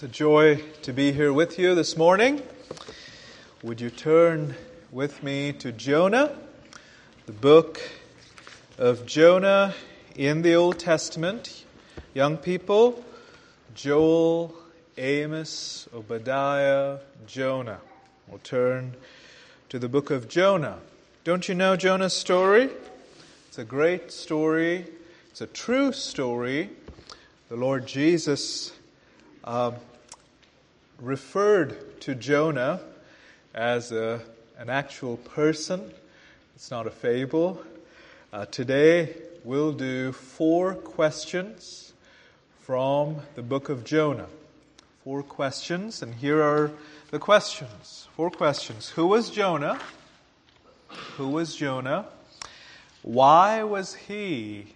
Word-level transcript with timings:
It's 0.00 0.08
a 0.08 0.08
joy 0.08 0.62
to 0.80 0.94
be 0.94 1.12
here 1.12 1.30
with 1.30 1.58
you 1.58 1.74
this 1.74 1.94
morning. 1.94 2.42
Would 3.62 3.82
you 3.82 3.90
turn 3.90 4.54
with 4.90 5.22
me 5.22 5.52
to 5.52 5.72
Jonah, 5.72 6.34
the 7.26 7.32
book 7.32 7.82
of 8.78 9.04
Jonah 9.04 9.74
in 10.16 10.40
the 10.40 10.54
Old 10.54 10.78
Testament? 10.78 11.66
Young 12.14 12.38
people, 12.38 13.04
Joel, 13.74 14.54
Amos, 14.96 15.86
Obadiah, 15.94 17.00
Jonah. 17.26 17.80
We'll 18.26 18.38
turn 18.38 18.96
to 19.68 19.78
the 19.78 19.90
book 19.90 20.10
of 20.10 20.30
Jonah. 20.30 20.78
Don't 21.24 21.46
you 21.46 21.54
know 21.54 21.76
Jonah's 21.76 22.14
story? 22.14 22.70
It's 23.48 23.58
a 23.58 23.64
great 23.64 24.12
story. 24.12 24.86
It's 25.30 25.42
a 25.42 25.46
true 25.46 25.92
story. 25.92 26.70
The 27.50 27.56
Lord 27.56 27.86
Jesus 27.86 28.72
uh, 29.44 29.72
referred 31.00 32.00
to 32.02 32.14
Jonah 32.14 32.80
as 33.54 33.92
a, 33.92 34.20
an 34.58 34.70
actual 34.70 35.16
person. 35.16 35.92
It's 36.54 36.70
not 36.70 36.86
a 36.86 36.90
fable. 36.90 37.62
Uh, 38.32 38.46
today 38.46 39.14
we'll 39.44 39.72
do 39.72 40.12
four 40.12 40.74
questions 40.74 41.92
from 42.60 43.16
the 43.34 43.42
book 43.42 43.68
of 43.68 43.84
Jonah. 43.84 44.28
Four 45.04 45.22
questions, 45.22 46.02
and 46.02 46.14
here 46.14 46.42
are 46.42 46.70
the 47.10 47.18
questions. 47.18 48.08
Four 48.14 48.30
questions. 48.30 48.90
Who 48.90 49.06
was 49.06 49.30
Jonah? 49.30 49.80
Who 51.16 51.28
was 51.28 51.56
Jonah? 51.56 52.06
Why 53.02 53.62
was 53.62 53.94
he 53.94 54.74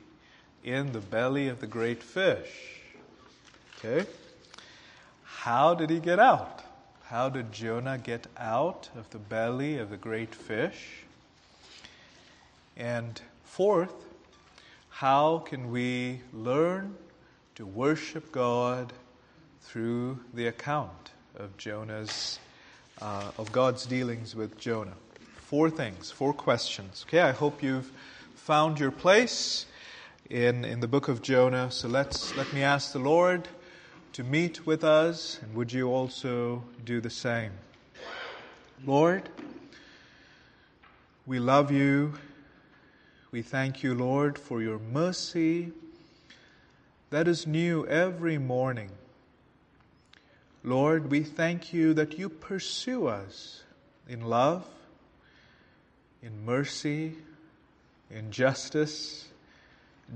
in 0.64 0.92
the 0.92 1.00
belly 1.00 1.48
of 1.48 1.60
the 1.60 1.66
great 1.66 2.02
fish? 2.02 2.80
Okay. 3.78 4.08
How 5.44 5.74
did 5.74 5.90
he 5.90 6.00
get 6.00 6.18
out? 6.18 6.62
How 7.02 7.28
did 7.28 7.52
Jonah 7.52 7.98
get 7.98 8.28
out 8.38 8.88
of 8.96 9.10
the 9.10 9.18
belly 9.18 9.76
of 9.76 9.90
the 9.90 9.98
great 9.98 10.34
fish? 10.34 11.04
And 12.78 13.20
fourth, 13.42 13.92
how 14.88 15.40
can 15.40 15.70
we 15.70 16.22
learn 16.32 16.94
to 17.56 17.66
worship 17.66 18.32
God 18.32 18.94
through 19.60 20.18
the 20.32 20.46
account 20.46 21.10
of 21.36 21.54
Jonah's, 21.58 22.38
uh, 23.02 23.30
of 23.36 23.52
God's 23.52 23.84
dealings 23.84 24.34
with 24.34 24.58
Jonah? 24.58 24.96
Four 25.36 25.68
things, 25.68 26.10
four 26.10 26.32
questions. 26.32 27.04
Okay, 27.06 27.20
I 27.20 27.32
hope 27.32 27.62
you've 27.62 27.92
found 28.34 28.80
your 28.80 28.92
place 28.92 29.66
in, 30.30 30.64
in 30.64 30.80
the 30.80 30.88
book 30.88 31.08
of 31.08 31.20
Jonah. 31.20 31.70
So 31.70 31.86
let's, 31.86 32.34
let 32.34 32.50
me 32.54 32.62
ask 32.62 32.94
the 32.94 32.98
Lord 32.98 33.46
to 34.14 34.22
meet 34.22 34.64
with 34.64 34.84
us, 34.84 35.40
and 35.42 35.52
would 35.56 35.72
you 35.72 35.88
also 35.88 36.62
do 36.84 37.00
the 37.00 37.10
same? 37.10 37.50
Lord, 38.86 39.28
we 41.26 41.40
love 41.40 41.72
you. 41.72 42.14
We 43.32 43.42
thank 43.42 43.82
you, 43.82 43.92
Lord, 43.92 44.38
for 44.38 44.62
your 44.62 44.78
mercy 44.78 45.72
that 47.10 47.26
is 47.26 47.44
new 47.44 47.84
every 47.88 48.38
morning. 48.38 48.90
Lord, 50.62 51.10
we 51.10 51.24
thank 51.24 51.72
you 51.72 51.92
that 51.94 52.16
you 52.16 52.28
pursue 52.28 53.08
us 53.08 53.64
in 54.08 54.20
love, 54.20 54.64
in 56.22 56.44
mercy, 56.44 57.14
in 58.12 58.30
justice. 58.30 59.26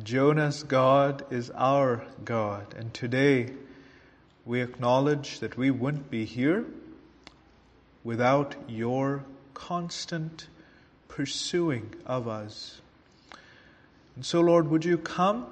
Jonah's 0.05 0.63
God 0.63 1.25
is 1.33 1.51
our 1.51 2.05
God, 2.25 2.75
and 2.79 2.95
today 2.95 3.51
we 4.49 4.63
acknowledge 4.63 5.41
that 5.41 5.59
we 5.59 5.71
wouldn't 5.71 6.11
be 6.11 6.25
here 6.25 6.65
without 8.03 8.57
your 8.67 9.23
constant 9.53 10.49
pursuing 11.07 11.95
of 12.07 12.27
us. 12.27 12.81
And 14.17 14.25
so, 14.25 14.41
Lord, 14.41 14.71
would 14.71 14.87
you 14.87 14.97
come 14.97 15.47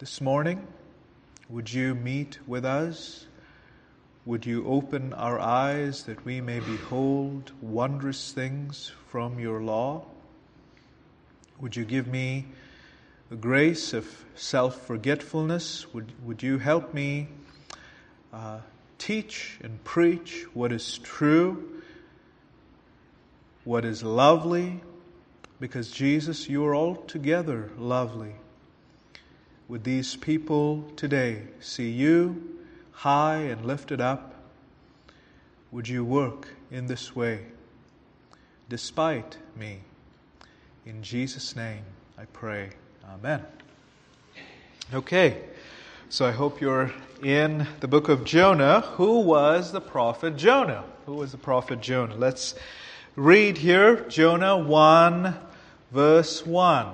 this 0.00 0.20
morning? 0.20 0.66
Would 1.48 1.72
you 1.72 1.94
meet 1.94 2.38
with 2.46 2.66
us? 2.66 3.24
Would 4.26 4.44
you 4.44 4.66
open 4.66 5.14
our 5.14 5.40
eyes 5.40 6.02
that 6.02 6.22
we 6.26 6.42
may 6.42 6.60
behold 6.60 7.52
wondrous 7.62 8.32
things 8.32 8.92
from 9.08 9.38
your 9.38 9.62
law? 9.62 10.04
Would 11.58 11.74
you 11.74 11.86
give 11.86 12.06
me 12.06 12.44
the 13.30 13.36
grace 13.36 13.94
of 13.94 14.26
self 14.34 14.86
forgetfulness? 14.86 15.86
Would, 15.94 16.12
would 16.22 16.42
you 16.42 16.58
help 16.58 16.92
me 16.92 17.28
uh, 18.36 18.58
teach 18.98 19.58
and 19.62 19.82
preach 19.82 20.44
what 20.52 20.70
is 20.70 20.98
true, 20.98 21.80
what 23.64 23.84
is 23.84 24.02
lovely, 24.02 24.80
because 25.58 25.90
Jesus, 25.90 26.48
you 26.48 26.64
are 26.66 26.76
altogether 26.76 27.70
lovely. 27.78 28.34
Would 29.68 29.84
these 29.84 30.16
people 30.16 30.84
today 30.96 31.44
see 31.60 31.90
you 31.90 32.60
high 32.92 33.38
and 33.38 33.64
lifted 33.64 34.02
up? 34.02 34.34
Would 35.72 35.88
you 35.88 36.04
work 36.04 36.48
in 36.70 36.86
this 36.86 37.16
way 37.16 37.40
despite 38.68 39.38
me? 39.56 39.80
In 40.84 41.02
Jesus' 41.02 41.56
name 41.56 41.84
I 42.18 42.26
pray. 42.26 42.70
Amen. 43.08 43.42
Okay. 44.92 45.42
So 46.08 46.24
I 46.24 46.30
hope 46.30 46.60
you're 46.60 46.92
in 47.20 47.66
the 47.80 47.88
book 47.88 48.08
of 48.08 48.24
Jonah. 48.24 48.82
Who 48.92 49.22
was 49.22 49.72
the 49.72 49.80
prophet 49.80 50.36
Jonah? 50.36 50.84
Who 51.04 51.14
was 51.14 51.32
the 51.32 51.38
prophet 51.38 51.80
Jonah? 51.80 52.14
Let's 52.14 52.54
read 53.16 53.58
here 53.58 54.04
Jonah 54.08 54.56
1, 54.56 55.36
verse 55.90 56.46
1. 56.46 56.86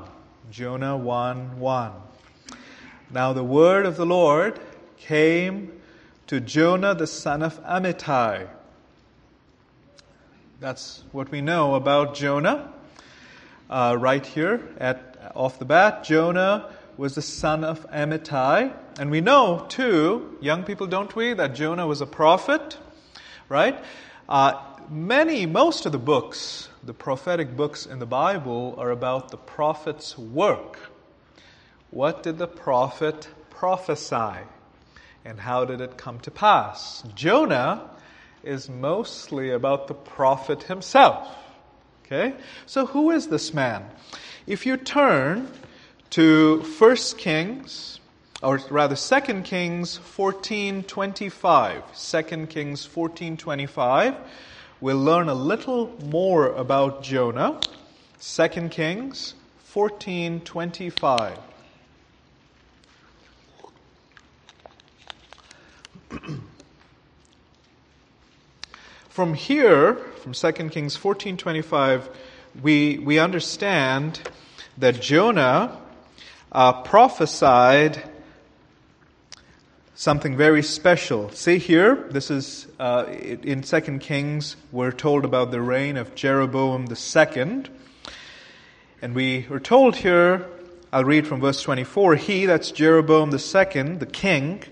Jonah 0.51 0.97
1 0.97 1.61
1. 1.61 1.93
Now 3.11 3.35
the 3.35 3.45
word 3.45 3.85
of 3.85 3.99
the 3.99 4.07
Lord 4.07 4.59
came 4.97 5.79
to 6.29 6.41
Jonah 6.41 6.95
the 6.95 7.07
son 7.07 7.43
of 7.43 7.63
Amittai. 7.65 8.49
That's 10.59 11.05
what 11.13 11.31
we 11.31 11.43
know 11.43 11.75
about 11.75 12.15
Jonah. 12.15 12.73
Uh, 13.69 13.95
right 14.01 14.25
here 14.25 14.67
at 14.79 15.33
off 15.35 15.59
the 15.59 15.67
bat, 15.67 16.03
Jonah 16.03 16.71
was 16.97 17.15
the 17.15 17.23
son 17.23 17.65
of 17.65 17.89
Amittai. 17.91 18.75
And 18.99 19.11
we 19.11 19.21
know, 19.21 19.67
too, 19.69 20.37
young 20.41 20.65
people, 20.65 20.87
don't 20.87 21.15
we, 21.17 21.33
that 21.35 21.55
Jonah 21.55 21.87
was 21.87 22.01
a 22.01 22.07
prophet, 22.07 22.79
right? 23.49 23.83
Uh, 24.29 24.61
many, 24.91 25.47
most 25.47 25.87
of 25.87 25.93
the 25.93 25.99
books, 25.99 26.69
the 26.83 26.95
prophetic 26.95 27.57
books 27.57 27.87
in 27.87 27.99
the 27.99 28.07
Bible, 28.07 28.75
are 28.79 28.91
about 28.91 29.31
the 29.31 29.37
prophet's 29.37 30.19
work. 30.19 30.79
What 31.91 32.23
did 32.23 32.39
the 32.39 32.47
prophet 32.47 33.29
prophesy? 33.51 34.41
And 35.25 35.39
how 35.39 35.65
did 35.65 35.81
it 35.81 35.97
come 35.97 36.19
to 36.21 36.31
pass? 36.31 37.03
Jonah 37.15 37.89
is 38.43 38.69
mostly 38.69 39.51
about 39.51 39.89
the 39.89 39.95
prophet 39.95 40.65
himself. 40.65 41.29
Okay? 42.05 42.35
So 42.67 42.87
who 42.87 43.11
is 43.11 43.29
this 43.29 43.55
man? 43.55 43.89
If 44.47 44.67
you 44.67 44.77
turn 44.77 45.49
to 46.13 46.63
1 46.79 46.97
Kings, 47.17 47.99
or 48.43 48.61
rather 48.69 48.95
2 48.95 49.41
Kings 49.45 49.99
14.25. 49.99 52.29
2 52.29 52.47
Kings 52.49 52.87
14.25. 52.87 54.19
We'll 54.83 54.99
learn 54.99 55.31
a 55.31 55.35
little 55.35 55.91
more 56.05 56.53
about 56.53 57.03
Jonah. 57.03 57.59
2 58.21 58.69
Kings 58.69 59.33
14.25. 59.73 61.39
from 69.09 69.33
here, 69.33 69.95
from 69.95 70.35
2 70.35 70.53
Kings 70.69 70.95
14.25, 70.95 72.11
we, 72.63 72.99
we 72.99 73.19
understand 73.19 74.21
that 74.77 75.01
Jonah 75.01 75.79
uh, 76.53 76.83
prophesied 76.83 78.03
something 79.95 80.37
very 80.37 80.63
special. 80.63 81.31
See 81.31 81.59
here, 81.59 82.07
this 82.11 82.31
is 82.31 82.67
uh, 82.79 83.07
in 83.09 83.63
Second 83.63 84.01
Kings. 84.01 84.57
We're 84.71 84.93
told 84.93 85.25
about 85.25 85.51
the 85.51 85.63
reign 85.63 85.97
of 85.97 86.15
Jeroboam 86.15 86.87
the 86.87 86.97
second, 86.97 87.71
and 89.01 89.15
we 89.15 89.47
are 89.51 89.61
told 89.61 89.97
here. 89.97 90.47
I'll 90.93 91.05
read 91.05 91.27
from 91.27 91.41
verse 91.41 91.63
24. 91.63 92.17
He, 92.17 92.45
that's 92.45 92.71
Jeroboam 92.71 93.31
the 93.31 93.39
second, 93.39 94.01
the 94.01 94.07
king, 94.07 94.63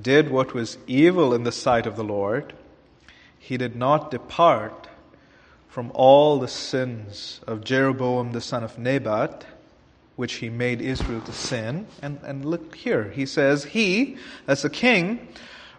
did 0.00 0.30
what 0.30 0.54
was 0.54 0.78
evil 0.86 1.34
in 1.34 1.42
the 1.42 1.50
sight 1.50 1.84
of 1.84 1.96
the 1.96 2.04
Lord. 2.04 2.52
He 3.40 3.56
did 3.56 3.74
not 3.74 4.12
depart 4.12 4.86
from 5.68 5.90
all 5.94 6.38
the 6.38 6.46
sins 6.46 7.40
of 7.44 7.64
Jeroboam 7.64 8.30
the 8.30 8.40
son 8.40 8.62
of 8.62 8.78
Nebat 8.78 9.44
which 10.16 10.34
he 10.34 10.50
made 10.50 10.80
Israel 10.80 11.20
to 11.22 11.32
sin. 11.32 11.86
And, 12.02 12.20
and 12.22 12.44
look 12.44 12.74
here, 12.74 13.10
he 13.10 13.26
says, 13.26 13.64
He, 13.64 14.16
as 14.46 14.64
a 14.64 14.70
king, 14.70 15.28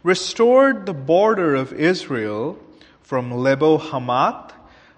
restored 0.03 0.85
the 0.85 0.94
border 0.94 1.56
of 1.56 1.74
Israel 1.74 2.59
from 3.01 3.31
Lebo 3.31 3.77
Hamath 3.77 4.53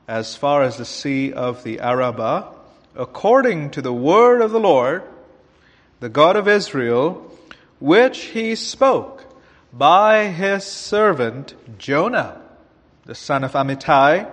as 0.08 0.36
far 0.36 0.64
as 0.64 0.78
the 0.78 0.86
sea 0.86 1.34
of 1.34 1.64
the 1.64 1.80
Arabah, 1.80 2.54
according 2.96 3.72
to 3.72 3.82
the 3.82 3.94
word 3.94 4.42
of 4.42 4.52
the 4.52 4.60
Lord, 4.60 5.04
the 6.00 6.10
God 6.10 6.36
of 6.36 6.48
Israel, 6.48 7.32
which 7.80 8.20
he 8.26 8.56
spoke 8.56 9.26
by 9.74 10.28
his 10.28 10.64
servant 10.64 11.56
Jonah, 11.78 12.42
the 13.06 13.16
son 13.16 13.44
of 13.44 13.54
Amittai, 13.54 14.30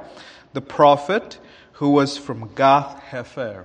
the 0.52 0.60
prophet, 0.60 1.38
who 1.72 1.90
was 1.90 2.16
from 2.16 2.54
Gath 2.54 3.02
Hepher. 3.10 3.64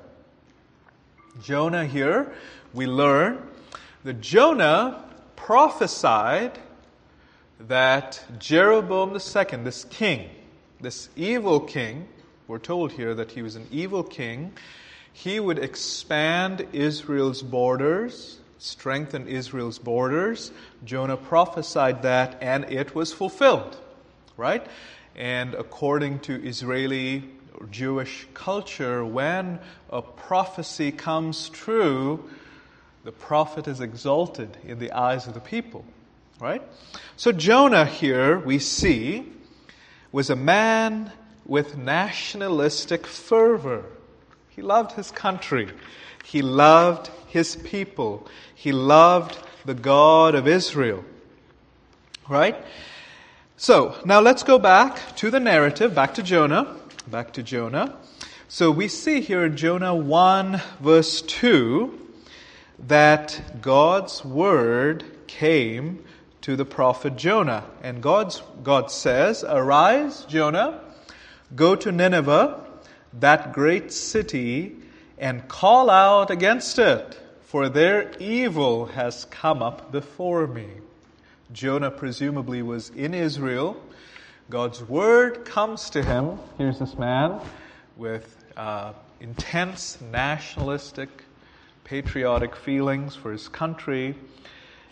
Jonah 1.42 1.86
here, 1.86 2.31
we 2.74 2.88
learn 2.88 3.42
that 4.04 4.22
Jonah 4.22 5.04
prophesied 5.36 6.60
that 7.60 8.24
Jeroboam 8.39 9.12
II, 9.12 9.63
this 9.63 9.86
king, 9.86 10.30
this 10.80 11.10
evil 11.16 11.60
king, 11.60 12.07
we're 12.48 12.60
told 12.60 12.92
here 12.92 13.13
that 13.16 13.31
he 13.31 13.42
was 13.42 13.56
an 13.56 13.68
evil 13.72 14.04
king, 14.04 14.54
he 15.12 15.39
would 15.39 15.60
expand 15.60 16.68
Israel's 16.74 17.42
borders, 17.42 18.39
strengthen 18.60 19.28
Israel's 19.28 19.80
borders. 19.80 20.51
Jonah 20.86 21.18
prophesied 21.18 22.04
that, 22.04 22.38
and 22.42 22.66
it 22.66 22.94
was 22.95 23.13
fulfilled, 23.13 23.78
right? 24.38 24.66
And 25.16 25.56
according 25.56 26.19
to 26.22 26.34
Israeli 26.48 27.24
Jewish 27.71 28.27
culture, 28.33 29.04
when 29.06 29.59
a 29.89 30.01
prophecy 30.01 30.92
comes 30.92 31.50
true, 31.50 32.30
the 33.04 33.12
prophet 33.12 33.68
is 33.68 33.80
exalted 33.80 34.57
in 34.65 34.80
the 34.80 34.92
eyes 34.92 35.27
of 35.27 35.33
the 35.33 35.39
people, 35.39 35.86
right? 36.39 36.62
So 37.15 37.31
Jonah 37.31 37.86
here, 37.86 38.38
we 38.39 38.59
see, 38.59 39.31
was 40.12 40.30
a 40.30 40.36
man 40.36 41.12
with 41.45 41.77
nationalistic 41.77 43.07
fervor. 43.07 43.86
He 44.50 44.62
loved 44.62 44.94
his 44.94 45.12
country. 45.12 45.69
He 46.24 46.42
loved 46.42 47.10
his 47.27 47.56
people. 47.56 48.27
He 48.53 48.71
loved 48.71 49.38
the 49.65 49.74
God 49.74 50.36
of 50.36 50.48
Israel. 50.48 51.03
Right? 52.27 52.56
So, 53.56 53.95
now 54.06 54.19
let's 54.19 54.44
go 54.44 54.60
back 54.60 55.15
to 55.18 55.31
the 55.31 55.39
narrative, 55.39 55.95
back 55.95 56.15
to 56.15 56.24
Jonah. 56.24 56.75
Back 57.09 57.31
to 57.33 57.44
Jonah. 57.44 57.95
So 58.50 58.69
we 58.69 58.89
see 58.89 59.21
here 59.21 59.45
in 59.45 59.56
Jonah 59.56 59.95
1 59.95 60.62
verse 60.81 61.21
2 61.21 61.98
that 62.88 63.62
God's 63.62 64.25
word 64.25 65.06
came 65.25 66.04
to 66.42 66.57
the 66.57 66.65
prophet 66.65 67.15
Jonah. 67.15 67.63
And 67.81 68.04
God's, 68.04 68.42
God 68.62 68.92
says, 68.92 69.45
Arise, 69.48 70.25
Jonah, 70.25 70.81
go 71.56 71.77
to 71.77 71.94
Nineveh, 71.94 72.62
that 73.13 73.53
great 73.53 73.94
city, 73.94 74.75
and 75.18 75.48
call 75.48 75.89
out 75.89 76.30
against 76.30 76.77
it, 76.77 77.18
for 77.44 77.69
their 77.69 78.12
evil 78.19 78.88
has 78.88 79.24
come 79.25 79.63
up 79.63 79.94
before 79.94 80.45
me. 80.45 80.68
Jonah 81.53 81.92
presumably 81.92 82.62
was 82.62 82.89
in 82.89 83.13
Israel. 83.13 83.81
God's 84.50 84.82
word 84.82 85.44
comes 85.44 85.90
to 85.90 86.02
him. 86.02 86.40
Here's 86.58 86.80
this 86.80 86.98
man 86.98 87.42
with 87.98 88.46
uh, 88.56 88.94
intense 89.20 90.00
nationalistic, 90.00 91.10
patriotic 91.84 92.56
feelings 92.56 93.14
for 93.14 93.34
his 93.34 93.50
country. 93.50 94.16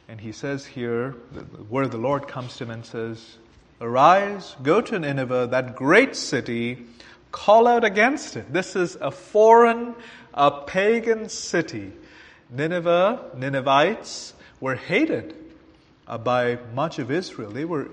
And 0.09 0.19
he 0.19 0.33
says 0.33 0.65
here, 0.65 1.15
the 1.31 1.63
word 1.63 1.85
of 1.85 1.91
the 1.91 1.97
Lord 1.97 2.27
comes 2.27 2.57
to 2.57 2.65
him 2.65 2.71
and 2.71 2.85
says, 2.85 3.37
Arise, 3.79 4.57
go 4.61 4.81
to 4.81 4.99
Nineveh, 4.99 5.47
that 5.51 5.77
great 5.77 6.17
city, 6.17 6.85
call 7.31 7.65
out 7.65 7.85
against 7.85 8.35
it. 8.35 8.51
This 8.51 8.75
is 8.75 8.97
a 8.99 9.09
foreign, 9.09 9.95
a 10.33 10.51
pagan 10.51 11.29
city. 11.29 11.93
Nineveh, 12.49 13.31
Ninevites 13.37 14.33
were 14.59 14.75
hated 14.75 15.44
uh, 16.07 16.17
by 16.17 16.59
much 16.73 16.99
of 16.99 17.11
Israel. 17.11 17.51
They 17.51 17.65
were 17.65 17.89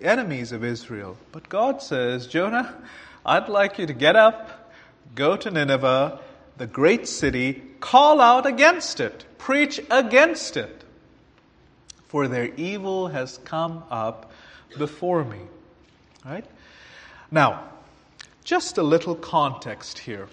enemies 0.00 0.52
of 0.52 0.64
Israel. 0.64 1.16
But 1.30 1.48
God 1.48 1.82
says, 1.82 2.26
Jonah, 2.26 2.74
I'd 3.24 3.48
like 3.48 3.78
you 3.78 3.86
to 3.86 3.92
get 3.92 4.16
up, 4.16 4.72
go 5.14 5.36
to 5.36 5.50
Nineveh, 5.50 6.20
the 6.56 6.66
great 6.66 7.08
city, 7.08 7.62
call 7.80 8.20
out 8.20 8.46
against 8.46 9.00
it, 9.00 9.24
preach 9.38 9.80
against 9.90 10.56
it. 10.56 10.84
For 12.08 12.28
their 12.28 12.52
evil 12.56 13.08
has 13.08 13.38
come 13.38 13.84
up 13.90 14.32
before 14.76 15.24
me. 15.24 15.38
Right? 16.24 16.44
Now, 17.30 17.64
just 18.44 18.76
a 18.76 18.82
little 18.82 19.14
context 19.14 19.98
here. 20.00 20.28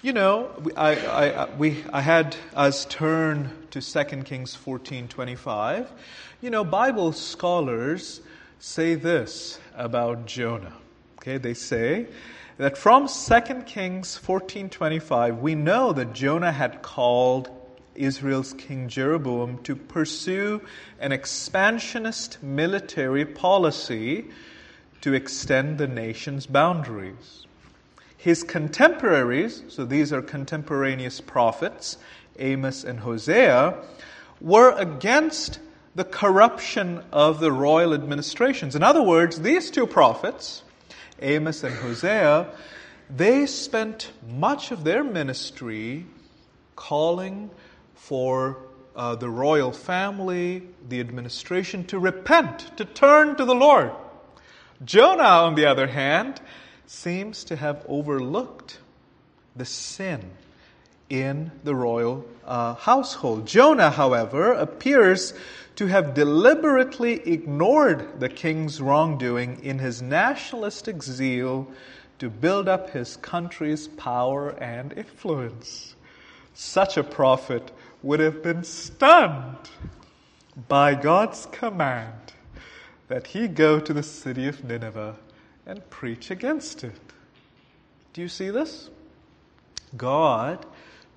You 0.00 0.12
know, 0.12 0.52
I, 0.76 0.94
I, 0.94 1.30
uh, 1.30 1.50
we, 1.58 1.82
I 1.92 2.00
had 2.00 2.36
us 2.54 2.84
turn 2.84 3.50
to 3.72 3.80
2 3.80 4.04
Kings 4.22 4.56
14.25. 4.56 5.88
You 6.40 6.50
know, 6.50 6.62
Bible 6.62 7.10
scholars 7.10 8.20
say 8.60 8.94
this 8.94 9.58
about 9.74 10.26
Jonah. 10.26 10.74
Okay, 11.18 11.38
they 11.38 11.52
say 11.52 12.06
that 12.58 12.78
from 12.78 13.08
2 13.08 13.40
Kings 13.66 14.20
14.25, 14.24 15.40
we 15.40 15.56
know 15.56 15.92
that 15.92 16.12
Jonah 16.12 16.52
had 16.52 16.80
called 16.80 17.50
Israel's 17.96 18.52
King 18.52 18.88
Jeroboam 18.88 19.60
to 19.64 19.74
pursue 19.74 20.60
an 21.00 21.10
expansionist 21.10 22.40
military 22.40 23.24
policy 23.24 24.26
to 25.00 25.14
extend 25.14 25.78
the 25.78 25.88
nation's 25.88 26.46
boundaries. 26.46 27.47
His 28.18 28.42
contemporaries, 28.42 29.62
so 29.68 29.84
these 29.84 30.12
are 30.12 30.20
contemporaneous 30.20 31.20
prophets, 31.20 31.98
Amos 32.40 32.82
and 32.82 32.98
Hosea, 32.98 33.78
were 34.40 34.72
against 34.72 35.60
the 35.94 36.04
corruption 36.04 37.02
of 37.12 37.38
the 37.38 37.52
royal 37.52 37.94
administrations. 37.94 38.74
In 38.74 38.82
other 38.82 39.02
words, 39.02 39.40
these 39.40 39.70
two 39.70 39.86
prophets, 39.86 40.64
Amos 41.22 41.62
and 41.62 41.74
Hosea, 41.76 42.48
they 43.08 43.46
spent 43.46 44.10
much 44.28 44.72
of 44.72 44.82
their 44.82 45.04
ministry 45.04 46.04
calling 46.74 47.50
for 47.94 48.58
uh, 48.96 49.14
the 49.14 49.30
royal 49.30 49.70
family, 49.70 50.64
the 50.88 50.98
administration 50.98 51.84
to 51.84 52.00
repent, 52.00 52.76
to 52.76 52.84
turn 52.84 53.36
to 53.36 53.44
the 53.44 53.54
Lord. 53.54 53.92
Jonah, 54.84 55.22
on 55.22 55.54
the 55.54 55.66
other 55.66 55.86
hand, 55.86 56.40
seems 56.88 57.44
to 57.44 57.54
have 57.54 57.84
overlooked 57.86 58.78
the 59.54 59.64
sin 59.64 60.30
in 61.10 61.50
the 61.62 61.74
royal 61.74 62.24
uh, 62.46 62.74
household. 62.74 63.46
Jonah, 63.46 63.90
however, 63.90 64.52
appears 64.52 65.34
to 65.76 65.86
have 65.86 66.14
deliberately 66.14 67.20
ignored 67.28 68.20
the 68.20 68.28
king's 68.28 68.80
wrongdoing 68.80 69.62
in 69.62 69.78
his 69.78 70.00
nationalistic 70.00 71.02
zeal 71.02 71.68
to 72.18 72.30
build 72.30 72.68
up 72.68 72.90
his 72.90 73.16
country's 73.18 73.86
power 73.86 74.50
and 74.50 74.92
influence. 74.94 75.94
Such 76.54 76.96
a 76.96 77.04
prophet 77.04 77.70
would 78.02 78.20
have 78.20 78.42
been 78.42 78.64
stunned 78.64 79.68
by 80.68 80.94
God's 80.94 81.46
command 81.52 82.32
that 83.08 83.28
he 83.28 83.46
go 83.46 83.78
to 83.78 83.92
the 83.92 84.02
city 84.02 84.48
of 84.48 84.64
Nineveh 84.64 85.16
and 85.68 85.88
preach 85.90 86.30
against 86.30 86.82
it. 86.82 86.94
Do 88.14 88.22
you 88.22 88.28
see 88.28 88.48
this? 88.48 88.88
God 89.96 90.64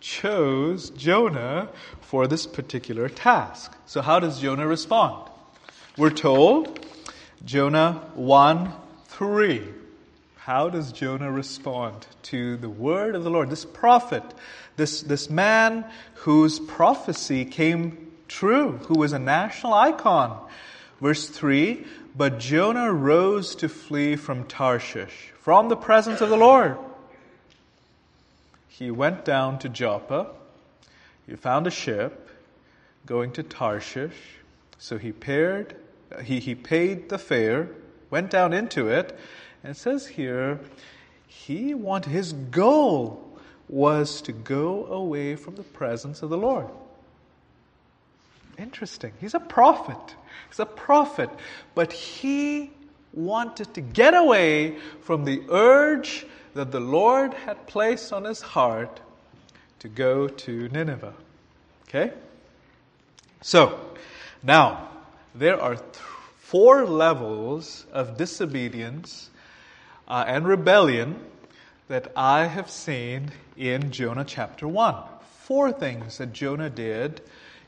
chose 0.02 0.90
Jonah 0.92 1.70
for 2.02 2.28
this 2.28 2.46
particular 2.46 3.08
task. 3.08 3.74
So, 3.86 4.02
how 4.02 4.20
does 4.20 4.42
Jonah 4.42 4.68
respond? 4.68 5.30
We're 5.98 6.10
told, 6.10 6.86
Jonah 7.46 8.04
1 8.16 8.74
3. 9.08 9.68
How 10.36 10.70
does 10.70 10.92
Jonah 10.92 11.32
respond 11.32 12.08
to 12.24 12.58
the 12.58 12.70
word 12.70 13.16
of 13.16 13.24
the 13.24 13.30
Lord? 13.30 13.50
This 13.50 13.64
prophet, 13.64 14.24
this, 14.76 15.02
this 15.02 15.30
man 15.30 15.86
whose 16.16 16.60
prophecy 16.60 17.46
came 17.46 18.12
true, 18.28 18.80
who 18.88 19.00
was 19.00 19.14
a 19.14 19.20
national 19.20 19.74
icon. 19.74 20.38
Verse 21.00 21.30
3 21.30 21.86
But 22.16 22.40
Jonah 22.40 22.92
rose 22.92 23.56
to 23.56 23.70
flee 23.70 24.16
from 24.16 24.46
Tarshish, 24.46 25.32
from 25.40 25.70
the 25.70 25.78
presence 25.78 26.22
of 26.22 26.30
the 26.30 26.38
Lord. 26.38 26.78
He 28.68 28.92
went 28.92 29.24
down 29.24 29.60
to 29.60 29.70
Joppa. 29.70 30.32
He 31.28 31.36
found 31.36 31.68
a 31.68 31.72
ship 31.72 32.30
going 33.06 33.32
to 33.34 33.44
Tarshish. 33.44 34.16
So 34.78 34.98
he 34.98 35.12
paired, 35.12 35.76
he, 36.24 36.40
he 36.40 36.56
paid 36.56 37.10
the 37.10 37.18
fare, 37.18 37.70
went 38.10 38.30
down 38.30 38.52
into 38.52 38.88
it, 38.90 39.18
and 39.64 39.72
it 39.72 39.78
says 39.78 40.08
here, 40.08 40.60
he 41.28 41.74
wanted, 41.74 42.10
his 42.10 42.34
goal 42.34 43.40
was 43.70 44.22
to 44.24 44.32
go 44.32 44.86
away 44.88 45.36
from 45.36 45.56
the 45.56 45.64
presence 45.64 46.22
of 46.22 46.30
the 46.30 46.38
Lord. 46.38 46.68
Interesting. 48.58 49.14
He's 49.22 49.34
a 49.34 49.40
prophet. 49.40 50.16
He's 50.50 50.60
a 50.60 50.66
prophet. 50.66 51.30
But 51.76 51.92
he 51.94 52.72
wanted 53.14 53.74
to 53.74 53.82
get 53.82 54.14
away 54.14 54.78
from 55.02 55.26
the 55.26 55.44
urge 55.50 56.26
that 56.54 56.72
the 56.72 56.80
Lord 56.80 57.34
had 57.34 57.68
placed 57.68 58.12
on 58.14 58.24
his 58.24 58.42
heart 58.42 59.00
to 59.80 59.88
go 59.88 60.28
to 60.28 60.70
Nineveh. 60.70 61.14
Okay? 61.88 62.14
So, 63.42 63.80
now, 64.44 64.90
there 65.34 65.60
are 65.60 65.76
th- 65.76 65.98
four 66.40 66.86
levels 66.86 67.86
of 67.92 68.18
disobedience 68.18 69.30
uh, 70.08 70.26
and 70.28 70.48
rebellion 70.48 71.20
that 71.88 72.12
I 72.16 72.46
have 72.46 72.70
seen 72.70 73.32
in 73.58 73.92
Jonah 73.92 74.26
chapter 74.26 74.68
1. 74.68 74.96
Four 75.44 75.72
things 75.72 76.18
that 76.18 76.34
Jonah 76.34 76.70
did 76.70 77.22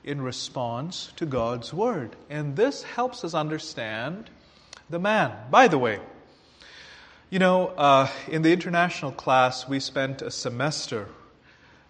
in 0.04 0.22
response 0.22 1.12
to 1.16 1.26
God's 1.26 1.74
word. 1.74 2.16
And 2.30 2.56
this 2.56 2.84
helps 2.84 3.24
us 3.24 3.34
understand 3.34 4.30
the 4.90 5.00
man. 5.00 5.32
By 5.50 5.68
the 5.68 5.78
way, 5.78 6.00
you 7.30 7.40
know, 7.40 7.68
uh, 7.70 8.10
in 8.28 8.42
the 8.42 8.54
international 8.54 9.12
class, 9.12 9.68
we 9.68 9.80
spent 9.80 10.22
a 10.22 10.30
semester 10.30 11.08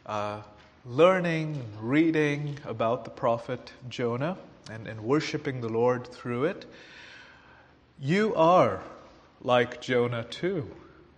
uh, 0.05 0.41
learning, 0.85 1.63
reading 1.81 2.59
about 2.65 3.03
the 3.03 3.11
prophet 3.11 3.71
Jonah 3.89 4.37
and, 4.69 4.87
and 4.87 5.01
worshiping 5.01 5.61
the 5.61 5.69
Lord 5.69 6.07
through 6.07 6.45
it. 6.45 6.65
You 7.99 8.33
are 8.35 8.81
like 9.41 9.81
Jonah 9.81 10.23
too. 10.23 10.69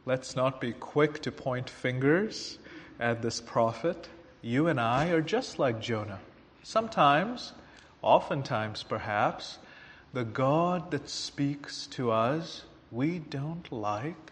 Let's 0.05 0.35
not 0.35 0.61
be 0.61 0.71
quick 0.71 1.21
to 1.23 1.31
point 1.31 1.69
fingers 1.69 2.57
at 2.99 3.21
this 3.21 3.41
prophet. 3.41 4.07
You 4.41 4.67
and 4.67 4.79
I 4.79 5.09
are 5.09 5.21
just 5.21 5.59
like 5.59 5.81
Jonah. 5.81 6.19
Sometimes, 6.65 7.53
oftentimes 8.01 8.81
perhaps, 8.81 9.60
the 10.13 10.24
God 10.24 10.89
that 10.89 11.07
speaks 11.07 11.86
to 11.91 12.10
us 12.10 12.63
we 12.91 13.19
don't 13.19 13.72
like. 13.72 14.31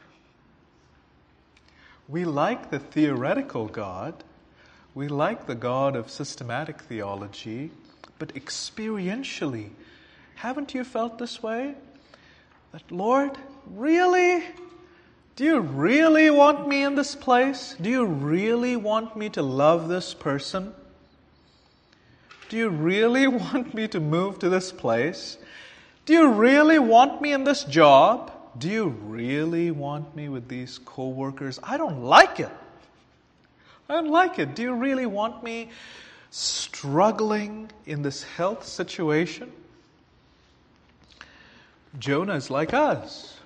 We 2.08 2.26
like 2.26 2.72
the 2.72 2.80
theoretical 2.80 3.68
God. 3.68 4.24
We 4.96 5.08
like 5.10 5.46
the 5.46 5.54
God 5.54 5.96
of 5.96 6.10
systematic 6.10 6.82
theology. 6.82 7.70
But 8.18 8.34
experientially, 8.34 9.70
haven't 10.34 10.74
you 10.74 10.84
felt 10.84 11.20
this 11.20 11.44
way? 11.44 11.76
That, 12.72 12.92
Lord, 12.92 13.38
really? 13.68 14.44
Do 15.36 15.44
you 15.44 15.60
really 15.60 16.32
want 16.32 16.68
me 16.68 16.82
in 16.82 16.96
this 16.96 17.14
place? 17.14 17.76
Do 17.80 17.92
you 17.92 18.06
really 18.06 18.76
want 18.76 19.16
me 19.16 19.30
to 19.30 19.44
love 19.44 19.88
this 19.88 20.16
person? 20.16 20.74
Do 22.50 22.58
you 22.58 22.70
really 22.70 23.28
want 23.44 23.74
me 23.74 23.88
to 23.90 24.00
move 24.00 24.40
to 24.40 24.50
this 24.50 24.72
place? 24.72 25.38
Do 26.06 26.14
you 26.14 26.32
really 26.32 26.80
want 26.80 27.22
me 27.22 27.34
in 27.34 27.44
this 27.44 27.64
job? 27.64 28.32
Do 28.58 28.70
you 28.70 28.88
really 28.88 29.72
want 29.72 30.16
me 30.16 30.30
with 30.30 30.48
these 30.48 30.80
coworkers? 30.80 31.60
I 31.64 31.78
don't 31.78 32.04
like 32.04 32.40
it. 32.40 32.52
I 33.90 33.96
don't 33.96 34.10
like 34.10 34.40
it. 34.40 34.56
Do 34.56 34.62
you 34.62 34.74
really 34.74 35.06
want 35.06 35.44
me 35.44 35.70
struggling 36.30 37.70
in 37.86 38.02
this 38.02 38.24
health 38.24 38.66
situation? 38.66 39.52
Jonah 42.00 42.36
is 42.36 42.50
like 42.50 42.74
us. 42.74 43.38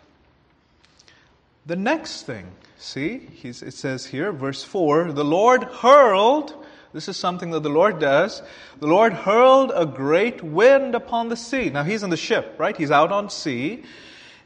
The 1.65 1.75
next 1.75 2.23
thing, 2.23 2.49
see, 2.77 3.27
it 3.43 3.73
says 3.73 4.05
here, 4.05 4.31
verse 4.31 4.63
4 4.63 5.11
the 5.11 5.25
Lord 5.25 5.63
hurled 5.63 6.65
this 6.93 7.07
is 7.07 7.17
something 7.17 7.51
that 7.51 7.63
the 7.63 7.69
Lord 7.69 7.99
does. 7.99 8.41
The 8.79 8.87
Lord 8.87 9.13
hurled 9.13 9.71
a 9.75 9.85
great 9.85 10.43
wind 10.43 10.95
upon 10.95 11.29
the 11.29 11.35
sea. 11.35 11.69
Now 11.69 11.83
he's 11.83 12.03
in 12.03 12.09
the 12.09 12.17
ship, 12.17 12.55
right? 12.57 12.75
He's 12.75 12.91
out 12.91 13.11
on 13.11 13.29
sea. 13.29 13.83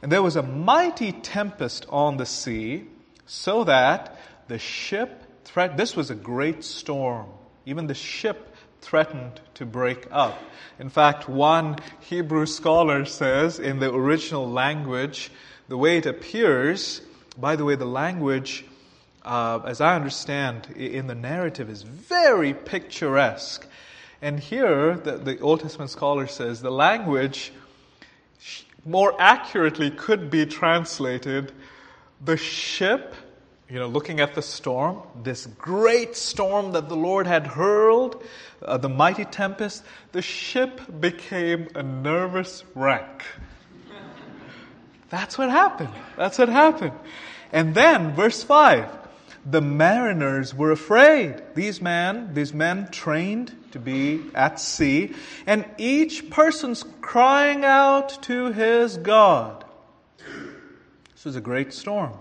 And 0.02 0.12
there 0.12 0.24
was 0.24 0.36
a 0.36 0.44
mighty 0.44 1.12
tempest 1.12 1.86
on 1.90 2.18
the 2.18 2.26
sea, 2.26 2.86
so 3.28 3.64
that 3.66 4.20
the 4.48 4.58
ship 4.58 5.44
threat 5.46 5.78
this 5.78 5.96
was 5.96 6.10
a 6.10 6.16
great 6.16 6.64
storm. 6.64 7.28
Even 7.66 7.88
the 7.88 7.94
ship 7.94 8.56
threatened 8.82 9.40
to 9.54 9.66
break 9.66 10.08
up. 10.12 10.42
In 10.80 10.90
fact, 10.90 11.30
one 11.30 11.78
Hebrew 12.00 12.48
scholar 12.48 13.06
says 13.06 13.60
in 13.60 13.80
the 13.80 13.94
original 13.94 14.50
language, 14.50 15.32
the 15.68 15.78
way 15.78 15.98
it 15.98 16.08
appears, 16.08 17.02
by 17.38 17.56
the 17.56 17.64
way, 17.64 17.76
the 17.76 17.86
language 17.86 18.66
uh, 19.24 19.60
as 19.66 19.82
I 19.82 19.96
understand, 19.96 20.68
in 20.76 21.08
the 21.08 21.16
narrative 21.16 21.70
is 21.70 21.84
very 21.84 22.54
picturesque. 22.54 23.68
And 24.22 24.40
here, 24.40 24.96
the, 24.98 25.18
the 25.18 25.40
Old 25.40 25.62
Testament 25.62 25.90
scholar 25.90 26.28
says 26.28 26.62
the 26.62 26.72
language 26.72 27.52
more 28.86 29.16
accurately 29.20 29.92
could 29.92 30.30
be 30.30 30.46
translated 30.46 31.52
the 32.24 32.38
ship, 32.38 33.16
you 33.70 33.80
know, 33.80 33.88
looking 33.88 34.20
at 34.20 34.36
the 34.36 34.42
storm, 34.42 35.02
this 35.24 35.46
great 35.46 36.16
storm 36.16 36.74
that 36.74 36.90
the 36.90 36.96
Lord 36.96 37.26
had 37.26 37.48
hurled, 37.48 38.24
uh, 38.64 38.78
the 38.78 38.90
mighty 38.90 39.26
tempest, 39.26 39.84
the 40.12 40.22
ship 40.22 40.82
became 41.00 41.68
a 41.74 41.82
nervous 41.82 42.64
wreck. 42.76 43.24
That's 45.10 45.38
what 45.38 45.50
happened. 45.50 45.94
That's 46.18 46.38
what 46.38 46.50
happened. 46.50 46.94
And 47.52 47.74
then, 47.74 48.14
verse 48.14 48.44
5 48.44 49.01
the 49.46 49.62
mariners 49.62 50.54
were 50.54 50.72
afraid. 50.72 51.42
These 51.56 51.82
men, 51.82 52.34
these 52.34 52.54
men 52.54 52.90
trained 52.92 53.56
to 53.72 53.80
be 53.80 54.22
at 54.36 54.60
sea, 54.60 55.14
and 55.48 55.66
each 55.78 56.30
person's 56.30 56.84
crying 57.02 57.66
out 57.66 58.22
to 58.24 58.52
his 58.52 58.98
God. 58.98 59.66
This 61.14 61.26
was 61.26 61.36
a 61.36 61.42
great 61.42 61.74
storm. 61.74 62.14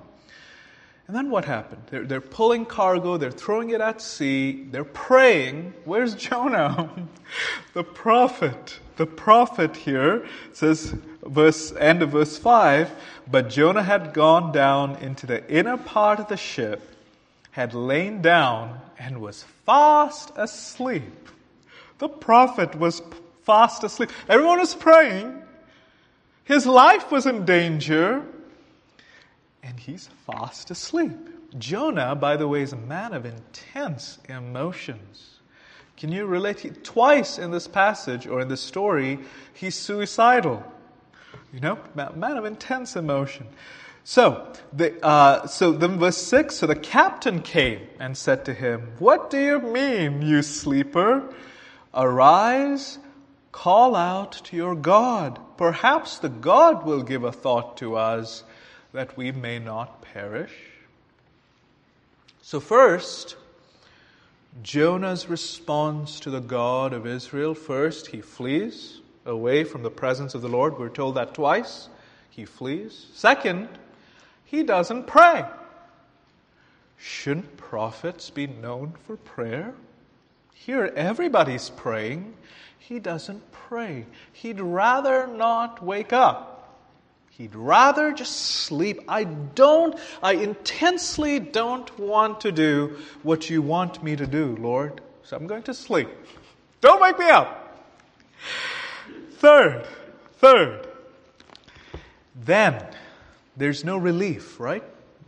And 1.06 1.16
then 1.16 1.30
what 1.30 1.44
happened? 1.44 1.82
They're, 1.90 2.04
they're 2.04 2.20
pulling 2.20 2.64
cargo, 2.64 3.16
they're 3.16 3.32
throwing 3.32 3.70
it 3.70 3.80
at 3.80 4.00
sea, 4.00 4.68
they're 4.70 4.84
praying. 4.84 5.74
Where's 5.84 6.14
Jonah? 6.14 6.88
the 7.74 7.82
prophet. 7.82 8.78
The 8.96 9.06
prophet 9.06 9.76
here 9.76 10.24
says, 10.52 10.94
verse, 11.24 11.72
end 11.72 12.02
of 12.02 12.10
verse 12.10 12.38
5, 12.38 12.92
but 13.28 13.50
Jonah 13.50 13.82
had 13.82 14.12
gone 14.12 14.52
down 14.52 14.96
into 14.96 15.26
the 15.26 15.50
inner 15.52 15.76
part 15.76 16.20
of 16.20 16.28
the 16.28 16.36
ship 16.36 16.86
had 17.50 17.74
lain 17.74 18.22
down 18.22 18.80
and 18.98 19.20
was 19.20 19.44
fast 19.66 20.32
asleep. 20.36 21.28
The 21.98 22.08
prophet 22.08 22.74
was 22.74 23.02
fast 23.42 23.84
asleep. 23.84 24.10
Everyone 24.28 24.58
was 24.58 24.74
praying. 24.74 25.42
His 26.44 26.66
life 26.66 27.10
was 27.10 27.26
in 27.26 27.44
danger. 27.44 28.24
And 29.62 29.78
he's 29.78 30.08
fast 30.26 30.70
asleep. 30.70 31.12
Jonah, 31.58 32.14
by 32.14 32.36
the 32.36 32.48
way, 32.48 32.62
is 32.62 32.72
a 32.72 32.76
man 32.76 33.12
of 33.12 33.26
intense 33.26 34.18
emotions. 34.28 35.40
Can 35.96 36.10
you 36.12 36.26
relate? 36.26 36.82
Twice 36.82 37.38
in 37.38 37.50
this 37.50 37.68
passage 37.68 38.26
or 38.26 38.40
in 38.40 38.48
this 38.48 38.60
story, 38.60 39.18
he's 39.52 39.74
suicidal. 39.74 40.64
You 41.52 41.60
know, 41.60 41.78
man 41.94 42.36
of 42.36 42.44
intense 42.44 42.96
emotion. 42.96 43.46
So, 44.04 44.52
the, 44.72 45.04
uh, 45.04 45.46
so 45.46 45.72
then 45.72 45.98
verse 45.98 46.16
6, 46.16 46.56
so 46.56 46.66
the 46.66 46.74
captain 46.74 47.42
came 47.42 47.86
and 47.98 48.16
said 48.16 48.44
to 48.46 48.54
him, 48.54 48.92
What 48.98 49.30
do 49.30 49.38
you 49.38 49.60
mean, 49.60 50.22
you 50.22 50.42
sleeper? 50.42 51.32
Arise, 51.92 52.98
call 53.52 53.94
out 53.94 54.32
to 54.44 54.56
your 54.56 54.74
God. 54.74 55.38
Perhaps 55.56 56.18
the 56.18 56.28
God 56.28 56.84
will 56.84 57.02
give 57.02 57.24
a 57.24 57.32
thought 57.32 57.76
to 57.78 57.96
us 57.96 58.42
that 58.92 59.16
we 59.16 59.32
may 59.32 59.58
not 59.58 60.02
perish. 60.02 60.52
So 62.42 62.58
first, 62.58 63.36
Jonah's 64.62 65.28
response 65.28 66.20
to 66.20 66.30
the 66.30 66.40
God 66.40 66.92
of 66.92 67.06
Israel. 67.06 67.54
First, 67.54 68.08
he 68.08 68.20
flees 68.20 69.00
away 69.24 69.64
from 69.64 69.82
the 69.82 69.90
presence 69.90 70.34
of 70.34 70.42
the 70.42 70.48
Lord. 70.48 70.78
We're 70.78 70.88
told 70.88 71.14
that 71.14 71.34
twice. 71.34 71.88
He 72.30 72.44
flees. 72.44 73.06
Second, 73.14 73.68
he 74.50 74.64
doesn't 74.64 75.06
pray. 75.06 75.44
Shouldn't 76.98 77.56
prophets 77.56 78.30
be 78.30 78.48
known 78.48 78.94
for 79.06 79.16
prayer? 79.16 79.74
Here, 80.54 80.92
everybody's 80.96 81.70
praying. 81.70 82.34
He 82.80 82.98
doesn't 82.98 83.52
pray. 83.52 84.06
He'd 84.32 84.60
rather 84.60 85.28
not 85.28 85.80
wake 85.84 86.12
up. 86.12 86.80
He'd 87.30 87.54
rather 87.54 88.12
just 88.12 88.36
sleep. 88.36 88.98
I 89.06 89.22
don't, 89.22 89.96
I 90.20 90.32
intensely 90.32 91.38
don't 91.38 91.96
want 91.96 92.40
to 92.40 92.50
do 92.50 92.98
what 93.22 93.48
you 93.48 93.62
want 93.62 94.02
me 94.02 94.16
to 94.16 94.26
do, 94.26 94.56
Lord. 94.56 95.00
So 95.22 95.36
I'm 95.36 95.46
going 95.46 95.62
to 95.62 95.74
sleep. 95.74 96.08
Don't 96.80 97.00
wake 97.00 97.20
me 97.20 97.30
up. 97.30 97.86
Third, 99.34 99.86
third, 100.38 100.88
then 102.34 102.84
there's 103.60 103.84
no 103.84 103.98
relief, 103.98 104.58
right? 104.58 104.82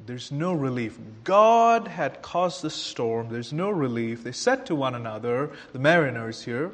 There's 0.06 0.32
no 0.32 0.54
relief. 0.54 0.98
God 1.22 1.86
had 1.86 2.22
caused 2.22 2.62
the 2.62 2.70
storm. 2.70 3.28
There's 3.28 3.52
no 3.52 3.68
relief. 3.68 4.24
They 4.24 4.32
said 4.32 4.64
to 4.66 4.74
one 4.74 4.94
another, 4.94 5.50
the 5.72 5.78
mariners 5.78 6.42
here, 6.42 6.72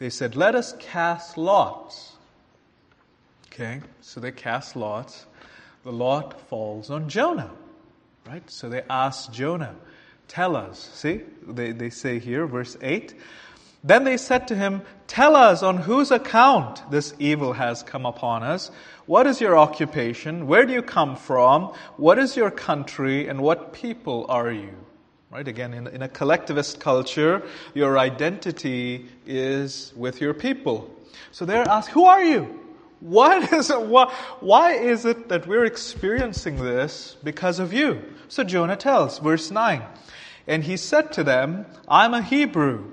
They 0.00 0.10
said, 0.10 0.34
Let 0.34 0.56
us 0.56 0.74
cast 0.80 1.38
lots. 1.38 2.16
Okay, 3.46 3.82
so 4.00 4.20
they 4.20 4.32
cast 4.32 4.74
lots. 4.74 5.26
The 5.84 5.92
lot 5.92 6.40
falls 6.48 6.90
on 6.90 7.08
Jonah, 7.08 7.52
right? 8.26 8.50
So 8.50 8.68
they 8.68 8.82
ask 8.90 9.32
Jonah, 9.32 9.76
Tell 10.26 10.56
us. 10.56 10.90
See, 10.92 11.20
they, 11.46 11.70
they 11.70 11.90
say 11.90 12.18
here, 12.18 12.48
verse 12.48 12.76
8. 12.82 13.14
Then 13.84 14.04
they 14.04 14.16
said 14.16 14.48
to 14.48 14.56
him, 14.56 14.82
Tell 15.06 15.36
us 15.36 15.62
on 15.62 15.76
whose 15.76 16.10
account 16.10 16.90
this 16.90 17.14
evil 17.18 17.52
has 17.52 17.82
come 17.82 18.04
upon 18.04 18.42
us. 18.42 18.70
What 19.06 19.26
is 19.26 19.40
your 19.40 19.56
occupation? 19.56 20.46
Where 20.46 20.66
do 20.66 20.72
you 20.72 20.82
come 20.82 21.14
from? 21.14 21.72
What 21.96 22.18
is 22.18 22.36
your 22.36 22.50
country? 22.50 23.28
And 23.28 23.40
what 23.40 23.72
people 23.72 24.26
are 24.28 24.50
you? 24.50 24.74
Right? 25.30 25.46
Again, 25.46 25.74
in, 25.74 25.86
in 25.86 26.02
a 26.02 26.08
collectivist 26.08 26.80
culture, 26.80 27.42
your 27.74 27.98
identity 27.98 29.06
is 29.26 29.92
with 29.96 30.20
your 30.20 30.34
people. 30.34 30.90
So 31.30 31.44
they're 31.44 31.68
asked, 31.68 31.90
Who 31.90 32.06
are 32.06 32.24
you? 32.24 32.60
What 33.00 33.52
is 33.52 33.70
it, 33.70 33.80
why, 33.80 34.12
why 34.40 34.72
is 34.72 35.04
it 35.04 35.28
that 35.28 35.46
we're 35.46 35.64
experiencing 35.64 36.56
this 36.56 37.16
because 37.22 37.58
of 37.58 37.72
you? 37.72 38.02
So 38.28 38.44
Jonah 38.44 38.76
tells, 38.76 39.18
verse 39.18 39.50
9. 39.50 39.82
And 40.46 40.64
he 40.64 40.76
said 40.76 41.12
to 41.12 41.24
them, 41.24 41.66
I'm 41.88 42.14
a 42.14 42.22
Hebrew, 42.22 42.92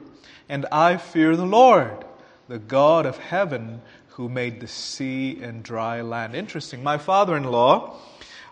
and 0.50 0.66
I 0.72 0.98
fear 0.98 1.36
the 1.36 1.46
Lord, 1.46 2.06
the 2.48 2.60
God 2.60 3.06
of 3.06 3.18
heaven, 3.18 3.82
who 4.10 4.30
made 4.30 4.60
the 4.60 4.68
sea 4.68 5.40
and 5.42 5.64
dry 5.64 6.02
land. 6.02 6.36
Interesting. 6.36 6.84
My 6.84 6.98
father 6.98 7.36
in 7.36 7.46
law 7.46 7.98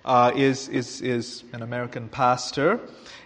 uh, 0.04 0.32
is, 0.36 0.68
is, 0.70 1.02
is 1.02 1.44
an 1.54 1.62
American 1.62 2.10
pastor, 2.10 2.80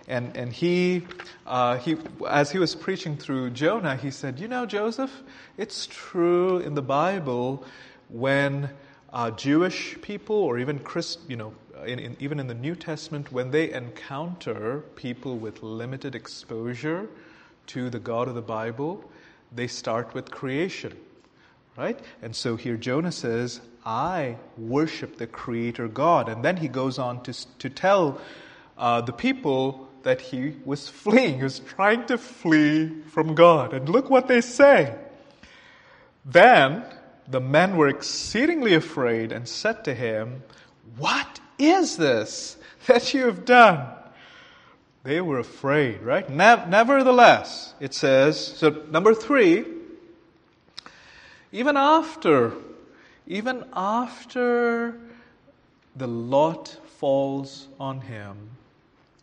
and, 0.07 0.36
and 0.36 0.51
he, 0.51 1.03
uh, 1.45 1.77
he, 1.77 1.95
as 2.27 2.51
he 2.51 2.60
was 2.60 2.75
preaching 2.75 3.15
through 3.17 3.51
Jonah, 3.51 3.95
he 3.95 4.12
said, 4.12 4.39
You 4.39 4.48
know, 4.48 4.65
Joseph, 4.65 5.12
it's 5.57 5.88
true 5.88 6.57
in 6.57 6.75
the 6.75 6.81
Bible 6.81 7.63
when 8.10 8.69
uh, 9.13 9.31
Jewish 9.31 10.00
people 10.01 10.36
or 10.36 10.60
even 10.60 10.79
Christ, 10.79 11.19
you 11.27 11.38
know, 11.38 11.53
in, 11.86 12.00
in, 12.00 12.17
even 12.19 12.39
in 12.39 12.48
the 12.48 12.53
New 12.53 12.75
Testament, 12.75 13.31
when 13.31 13.51
they 13.51 13.72
encounter 13.72 14.84
people 14.95 15.38
with 15.38 15.63
limited 15.63 16.15
exposure 16.15 17.07
to 17.67 17.89
the 17.89 18.00
God 18.00 18.27
of 18.27 18.36
the 18.36 18.41
Bible, 18.41 19.03
they 19.51 19.67
start 19.67 20.13
with 20.13 20.31
creation, 20.31 20.95
right? 21.77 22.00
And 22.22 22.36
so 22.36 22.55
here 22.55 22.77
Jonah 22.77 23.12
says, 23.12 23.62
I 23.86 24.38
worship 24.57 25.17
the 25.17 25.27
Creator 25.27 25.89
God. 25.89 26.27
And 26.29 26.43
then 26.43 26.57
he 26.57 26.67
goes 26.67 26.98
on 26.98 27.22
to, 27.24 27.57
to 27.60 27.69
tell 27.69 28.19
uh, 28.77 29.01
the 29.01 29.13
people 29.13 29.88
that 30.03 30.22
he 30.22 30.55
was 30.65 30.88
fleeing, 30.89 31.38
he 31.38 31.43
was 31.43 31.60
trying 31.60 32.05
to 32.07 32.17
flee 32.17 33.01
from 33.12 33.36
God. 33.36 33.74
And 33.74 33.89
look 33.89 34.10
what 34.10 34.27
they 34.27 34.41
say. 34.41 34.95
Then 36.25 36.84
the 37.27 37.41
men 37.41 37.77
were 37.77 37.88
exceedingly 37.88 38.74
afraid 38.74 39.31
and 39.31 39.48
said 39.48 39.86
to 39.86 39.93
him, 39.93 40.43
What 40.98 41.39
is 41.57 41.98
this 41.98 42.57
that 42.88 43.13
you 43.13 43.25
have 43.25 43.45
done? 43.45 43.88
They 45.06 45.22
were 45.22 45.38
afraid, 45.38 46.02
right? 46.02 46.28
Nevertheless, 46.28 47.76
it 47.80 47.94
says, 47.94 48.44
so 48.44 48.86
number 48.90 49.14
three, 49.14 49.64
even 51.52 51.78
after, 51.78 52.54
even 53.28 53.66
after 53.72 55.00
the 55.96 56.08
lot 56.08 56.80
falls 56.98 57.68
on 57.80 58.02
him, 58.02 58.50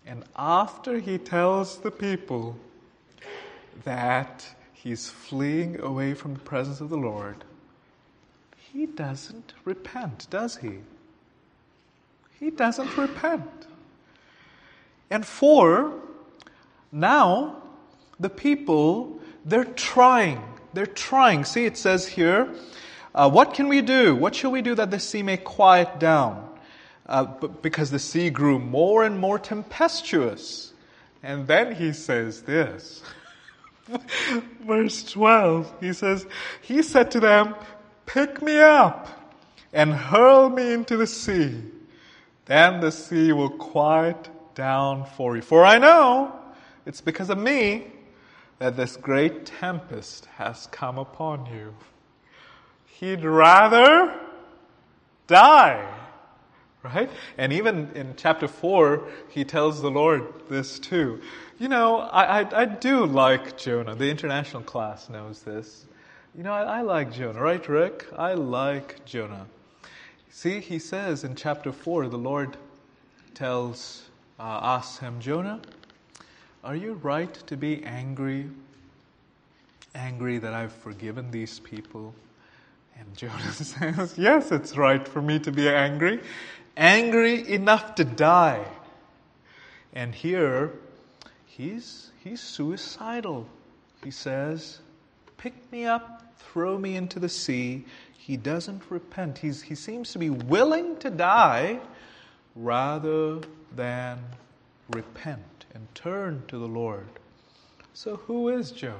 and 0.07 0.23
after 0.37 1.01
he 1.01 1.19
tells 1.19 1.79
the 1.79 1.91
people 1.91 2.57
that 3.83 4.47
he's 4.73 5.09
fleeing 5.09 5.81
away 5.81 6.15
from 6.15 6.35
the 6.35 6.41
presence 6.41 6.81
of 6.81 6.91
the 6.91 6.97
Lord, 6.97 7.43
he 8.57 8.87
doesn't 8.87 9.53
repent, 9.65 10.29
does 10.31 10.59
he? 10.59 10.79
He 12.39 12.51
doesn't 12.51 12.97
repent. 12.97 13.67
And 15.13 15.27
four, 15.27 15.93
now 16.91 17.63
the 18.19 18.31
people, 18.31 19.21
they're 19.45 19.65
trying. 19.65 20.43
They're 20.73 20.87
trying. 20.87 21.45
See, 21.45 21.67
it 21.67 21.77
says 21.77 22.09
here, 22.09 22.55
uh, 23.15 23.29
what 23.29 23.53
can 23.53 23.69
we 23.69 23.83
do? 23.83 24.17
What 24.17 24.35
shall 24.35 24.51
we 24.51 24.63
do 24.63 24.75
that 24.75 24.91
the 24.91 24.99
sea 24.99 25.23
may 25.23 25.37
quiet 25.37 26.01
down? 26.01 26.49
Uh, 27.05 27.25
because 27.25 27.91
the 27.91 27.99
sea 27.99 28.31
grew 28.31 28.59
more 28.59 29.05
and 29.05 29.19
more 29.19 29.39
tempestuous. 29.39 30.73
And 31.23 31.47
then 31.47 31.75
he 31.75 31.93
says 31.93 32.41
this. 32.43 33.03
Verse 34.67 35.05
12, 35.13 35.75
he 35.81 35.93
says, 35.93 36.27
He 36.63 36.83
said 36.83 37.11
to 37.11 37.21
them, 37.21 37.55
Pick 38.07 38.41
me 38.41 38.59
up 38.59 39.09
and 39.75 39.93
hurl 39.93 40.49
me 40.49 40.73
into 40.73 40.97
the 40.97 41.07
sea 41.07 41.63
then 42.47 42.81
the 42.81 42.93
sea 42.93 43.33
will 43.33 43.51
quiet 43.51 44.29
down 44.55 45.07
for 45.17 45.37
you. 45.37 45.43
For 45.43 45.65
I 45.65 45.79
know 45.79 46.35
it's 46.87 47.01
because 47.01 47.31
of 47.31 47.39
me 47.39 47.87
that 48.59 48.77
this 48.77 48.97
great 48.97 49.47
tempest 49.47 50.27
has 50.37 50.69
come 50.71 50.99
upon 50.99 51.47
you. 51.47 51.75
He'd 52.87 53.25
rather 53.25 54.19
die. 55.27 55.89
Right? 56.83 57.11
And 57.39 57.53
even 57.53 57.91
in 57.95 58.15
chapter 58.17 58.49
4, 58.49 59.07
he 59.29 59.45
tells 59.45 59.81
the 59.81 59.91
Lord 59.91 60.27
this 60.49 60.81
too. 60.81 61.21
You 61.59 61.69
know, 61.69 61.99
I, 61.99 62.41
I, 62.41 62.63
I 62.63 62.65
do 62.65 63.07
like 63.07 63.57
Jonah. 63.57 63.95
The 63.95 64.11
international 64.11 64.63
class 64.63 65.09
knows 65.09 65.43
this. 65.43 65.87
You 66.35 66.43
know, 66.43 66.53
I, 66.53 66.79
I 66.79 66.81
like 66.81 67.13
Jonah, 67.13 67.41
right, 67.41 67.69
Rick? 67.69 68.07
I 68.17 68.35
like 68.35 69.05
Jonah. 69.05 69.47
See, 70.31 70.61
he 70.61 70.79
says 70.79 71.25
in 71.25 71.37
chapter 71.37 71.73
4, 71.73 72.09
the 72.09 72.17
Lord 72.17 72.57
tells, 73.35 74.09
uh, 74.39 74.61
asks 74.63 74.99
him, 74.99 75.21
Jonah, 75.21 75.61
are 76.65 76.77
you 76.77 76.95
right 76.95 77.33
to 77.47 77.57
be 77.57 77.83
angry? 77.85 78.49
Angry 79.95 80.39
that 80.39 80.55
I've 80.55 80.73
forgiven 80.73 81.31
these 81.31 81.61
people? 81.61 82.15
And 82.99 83.17
Jonah 83.17 83.53
says, 83.53 84.15
Yes, 84.17 84.53
it's 84.53 84.77
right 84.77 85.07
for 85.07 85.21
me 85.21 85.39
to 85.41 85.53
be 85.53 85.69
angry. 85.69 86.21
Angry 86.77 87.49
enough 87.53 87.95
to 87.97 88.05
die. 88.05 88.65
And 89.93 90.15
here, 90.15 90.73
he's, 91.47 92.11
he's 92.25 92.41
suicidal. 92.41 93.47
He 94.05 94.11
says, 94.11 94.81
Pick 95.37 95.55
me 95.73 95.85
up, 95.85 96.35
throw 96.39 96.79
me 96.79 96.97
into 96.97 97.19
the 97.19 97.29
sea, 97.29 97.85
he 98.17 98.37
doesn't 98.37 98.83
repent. 98.89 99.39
He's, 99.39 99.63
he 99.63 99.75
seems 99.75 100.13
to 100.13 100.19
be 100.21 100.31
willing 100.31 100.97
to 100.99 101.11
die 101.11 101.81
rather 102.55 103.41
than 103.77 104.19
repent 104.91 105.67
and 105.75 105.87
turn 105.95 106.43
to 106.49 106.59
the 106.59 106.69
Lord. 106.69 107.07
So, 107.95 108.17
who 108.17 108.49
is 108.49 108.71
Jonah? 108.73 108.99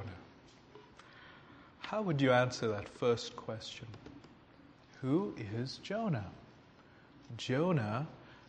How 1.79 2.01
would 2.01 2.21
you 2.21 2.31
answer 2.31 2.67
that 2.69 2.87
first 2.87 3.35
question? 3.35 3.87
Who 5.01 5.35
is 5.55 5.79
Jonah? 5.83 6.31
Jonah 7.37 8.07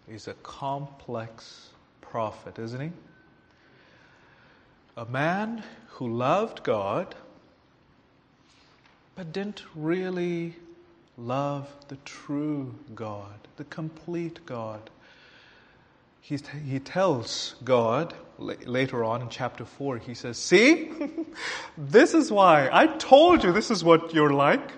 is 0.08 0.28
a 0.28 0.34
complex 0.34 1.70
prophet, 2.00 2.58
isn't 2.58 2.80
he? 2.80 2.90
A 4.96 5.04
man 5.06 5.62
who 5.88 6.16
loved 6.16 6.62
God 6.62 7.14
but 9.16 9.32
didn't 9.32 9.62
really 9.74 10.54
love 11.16 11.68
the 11.88 11.96
true 12.04 12.74
God, 12.94 13.48
the 13.56 13.64
complete 13.64 14.44
God. 14.46 14.90
He, 16.24 16.38
he 16.66 16.78
tells 16.78 17.54
God 17.64 18.14
later 18.38 19.04
on 19.04 19.20
in 19.20 19.28
chapter 19.28 19.66
4, 19.66 19.98
he 19.98 20.14
says, 20.14 20.38
See, 20.38 20.90
this 21.76 22.14
is 22.14 22.32
why 22.32 22.70
I 22.72 22.87
told 22.87 23.44
you 23.44 23.52
this 23.52 23.70
is 23.70 23.84
what 23.84 24.14
you're 24.14 24.32
like. 24.32 24.72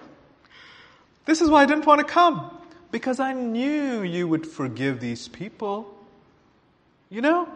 This 1.24 1.40
is 1.40 1.48
why 1.48 1.62
I 1.62 1.66
didn't 1.66 1.86
want 1.86 2.00
to 2.00 2.12
come, 2.12 2.50
because 2.90 3.20
I 3.20 3.32
knew 3.32 4.02
you 4.02 4.26
would 4.26 4.44
forgive 4.44 4.98
these 4.98 5.28
people. 5.28 5.96
You 7.10 7.20
know? 7.20 7.48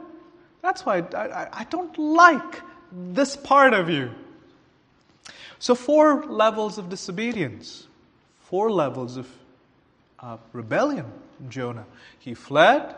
That's 0.62 0.86
why 0.86 0.98
I, 1.12 1.16
I, 1.16 1.48
I 1.52 1.64
don't 1.64 1.98
like 1.98 2.62
this 2.92 3.34
part 3.34 3.74
of 3.74 3.90
you. 3.90 4.12
So, 5.58 5.74
four 5.74 6.26
levels 6.26 6.78
of 6.78 6.90
disobedience, 6.90 7.88
four 8.38 8.70
levels 8.70 9.16
of 9.16 9.28
uh, 10.20 10.36
rebellion 10.52 11.06
Jonah. 11.48 11.86
He 12.20 12.34
fled, 12.34 12.94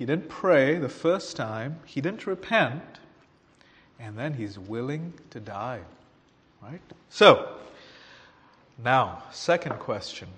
he 0.00 0.06
didn't 0.06 0.30
pray 0.30 0.78
the 0.78 0.88
first 0.88 1.36
time, 1.36 1.78
he 1.84 2.00
didn't 2.00 2.26
repent, 2.26 3.00
and 3.98 4.16
then 4.16 4.32
he's 4.32 4.58
willing 4.58 5.12
to 5.28 5.38
die. 5.38 5.80
Right? 6.62 6.80
So, 7.10 7.50
now, 8.82 9.24
second 9.30 9.78
question. 9.78 10.28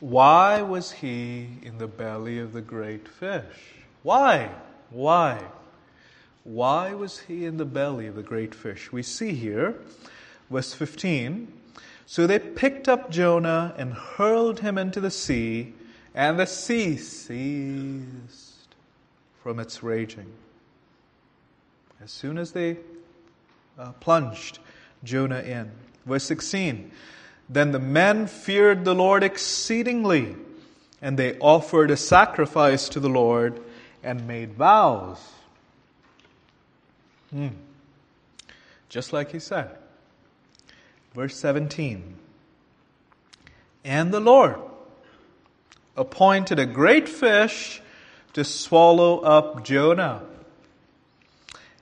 Why 0.00 0.62
was 0.62 0.90
he 0.90 1.46
in 1.62 1.78
the 1.78 1.86
belly 1.86 2.40
of 2.40 2.52
the 2.52 2.60
great 2.60 3.06
fish? 3.06 3.76
Why? 4.02 4.50
Why? 4.90 5.40
Why 6.42 6.94
was 6.94 7.20
he 7.20 7.44
in 7.44 7.56
the 7.56 7.64
belly 7.64 8.08
of 8.08 8.16
the 8.16 8.24
great 8.24 8.52
fish? 8.52 8.90
We 8.90 9.04
see 9.04 9.30
here, 9.30 9.76
verse 10.50 10.74
15. 10.74 11.52
So 12.04 12.26
they 12.26 12.40
picked 12.40 12.88
up 12.88 13.12
Jonah 13.12 13.76
and 13.78 13.92
hurled 13.92 14.58
him 14.58 14.76
into 14.76 15.00
the 15.00 15.12
sea, 15.12 15.74
and 16.18 16.36
the 16.36 16.46
sea 16.46 16.96
ceased 16.96 18.74
from 19.40 19.60
its 19.60 19.84
raging. 19.84 20.26
As 22.02 22.10
soon 22.10 22.38
as 22.38 22.50
they 22.50 22.76
uh, 23.78 23.92
plunged 24.00 24.58
Jonah 25.04 25.38
in. 25.38 25.70
Verse 26.04 26.24
16. 26.24 26.90
Then 27.48 27.70
the 27.70 27.78
men 27.78 28.26
feared 28.26 28.84
the 28.84 28.96
Lord 28.96 29.22
exceedingly, 29.22 30.34
and 31.00 31.16
they 31.16 31.38
offered 31.38 31.92
a 31.92 31.96
sacrifice 31.96 32.88
to 32.88 32.98
the 32.98 33.08
Lord 33.08 33.60
and 34.02 34.26
made 34.26 34.54
vows. 34.54 35.20
Hmm. 37.30 37.48
Just 38.88 39.12
like 39.12 39.30
he 39.30 39.38
said. 39.38 39.70
Verse 41.14 41.36
17. 41.36 42.16
And 43.84 44.12
the 44.12 44.18
Lord 44.18 44.67
appointed 45.98 46.58
a 46.58 46.66
great 46.66 47.08
fish 47.08 47.82
to 48.32 48.44
swallow 48.44 49.18
up 49.18 49.64
Jonah. 49.64 50.22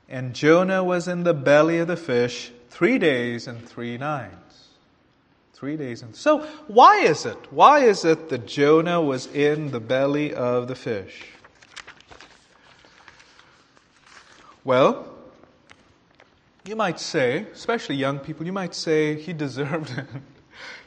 And 0.08 0.34
Jonah 0.34 0.82
was 0.82 1.06
in 1.06 1.24
the 1.24 1.34
belly 1.34 1.78
of 1.78 1.88
the 1.88 1.96
fish 1.96 2.50
three 2.70 2.98
days 2.98 3.46
and 3.46 3.66
three 3.68 3.98
nights. 3.98 4.32
Three 5.52 5.76
days 5.76 6.02
and 6.02 6.14
so 6.14 6.40
why 6.66 6.98
is 7.00 7.24
it? 7.24 7.38
Why 7.50 7.80
is 7.80 8.04
it 8.04 8.28
that 8.28 8.46
Jonah 8.46 9.00
was 9.00 9.26
in 9.26 9.70
the 9.70 9.80
belly 9.80 10.34
of 10.34 10.68
the 10.68 10.74
fish? 10.74 11.24
Well, 14.64 15.08
you 16.66 16.76
might 16.76 16.98
say, 16.98 17.46
especially 17.54 17.94
young 17.94 18.18
people, 18.18 18.44
you 18.44 18.52
might 18.52 18.74
say 18.74 19.14
he 19.14 19.32
deserved 19.44 19.90
it. 19.96 20.06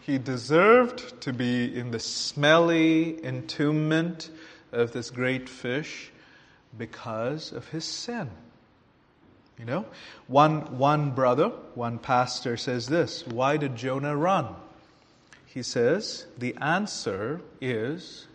He 0.09 0.17
deserved 0.17 1.21
to 1.21 1.31
be 1.31 1.77
in 1.77 1.91
the 1.91 1.99
smelly 1.99 3.23
entombment 3.23 4.29
of 4.71 4.91
this 4.91 5.11
great 5.11 5.47
fish 5.47 6.11
because 6.75 7.51
of 7.51 7.67
his 7.69 7.85
sin. 7.85 8.29
You 9.59 9.65
know, 9.65 9.85
one, 10.27 10.77
one 10.77 11.11
brother, 11.11 11.49
one 11.75 11.99
pastor 11.99 12.57
says 12.57 12.87
this 12.87 13.27
Why 13.27 13.57
did 13.57 13.75
Jonah 13.75 14.15
run? 14.15 14.55
He 15.45 15.61
says, 15.61 16.25
The 16.37 16.55
answer 16.59 17.41
is 17.61 18.25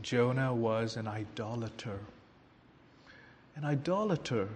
Jonah 0.00 0.54
was 0.54 0.96
an 0.96 1.06
idolater. 1.06 1.98
An 3.56 3.64
idolater. 3.64 4.48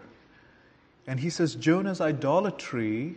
And 1.06 1.20
he 1.20 1.28
says 1.28 1.56
Jonah's 1.56 2.00
idolatry 2.00 3.16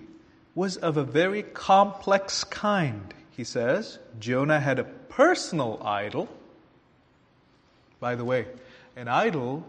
was 0.55 0.77
of 0.77 0.97
a 0.97 1.03
very 1.03 1.43
complex 1.43 2.43
kind. 2.43 3.13
He 3.29 3.43
says 3.43 3.99
Jonah 4.19 4.59
had 4.59 4.79
a 4.79 4.85
personal 4.85 5.81
idol. 5.83 6.27
By 7.99 8.15
the 8.15 8.25
way, 8.25 8.47
an 8.95 9.07
idol 9.07 9.65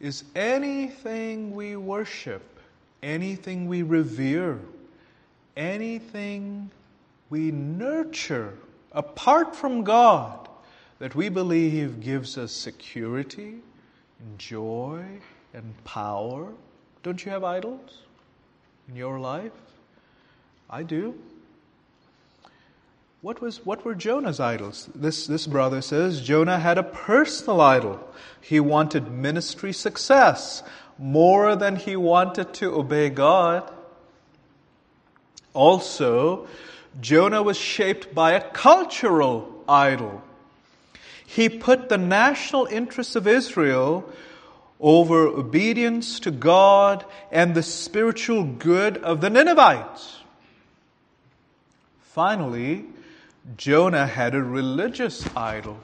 is 0.00 0.24
anything 0.34 1.54
we 1.54 1.76
worship, 1.76 2.60
anything 3.02 3.66
we 3.66 3.82
revere, 3.82 4.58
anything 5.56 6.70
we 7.28 7.50
nurture 7.50 8.56
apart 8.92 9.54
from 9.54 9.84
God 9.84 10.48
that 11.00 11.14
we 11.14 11.28
believe 11.28 12.00
gives 12.00 12.38
us 12.38 12.52
security 12.52 13.56
joy 14.36 15.04
and 15.54 15.84
power 15.84 16.52
don't 17.02 17.24
you 17.24 17.30
have 17.30 17.44
idols 17.44 18.02
in 18.88 18.96
your 18.96 19.18
life? 19.18 19.52
I 20.70 20.84
do. 20.84 21.14
What, 23.22 23.42
was, 23.42 23.66
what 23.66 23.84
were 23.84 23.96
Jonah's 23.96 24.38
idols? 24.38 24.88
This, 24.94 25.26
this 25.26 25.46
brother 25.46 25.82
says 25.82 26.22
Jonah 26.22 26.60
had 26.60 26.78
a 26.78 26.84
personal 26.84 27.60
idol. 27.60 28.00
He 28.40 28.60
wanted 28.60 29.10
ministry 29.10 29.72
success 29.72 30.62
more 30.96 31.56
than 31.56 31.76
he 31.76 31.96
wanted 31.96 32.54
to 32.54 32.72
obey 32.72 33.10
God. 33.10 33.70
Also, 35.52 36.46
Jonah 37.00 37.42
was 37.42 37.58
shaped 37.58 38.14
by 38.14 38.32
a 38.32 38.50
cultural 38.50 39.64
idol. 39.68 40.22
He 41.26 41.48
put 41.48 41.88
the 41.88 41.98
national 41.98 42.66
interests 42.66 43.16
of 43.16 43.26
Israel 43.26 44.10
over 44.78 45.26
obedience 45.26 46.20
to 46.20 46.30
God 46.30 47.04
and 47.30 47.54
the 47.54 47.62
spiritual 47.62 48.44
good 48.44 48.98
of 48.98 49.20
the 49.20 49.30
Ninevites. 49.30 50.19
Finally, 52.12 52.86
Jonah 53.56 54.06
had 54.06 54.34
a 54.34 54.42
religious 54.42 55.24
idol. 55.36 55.78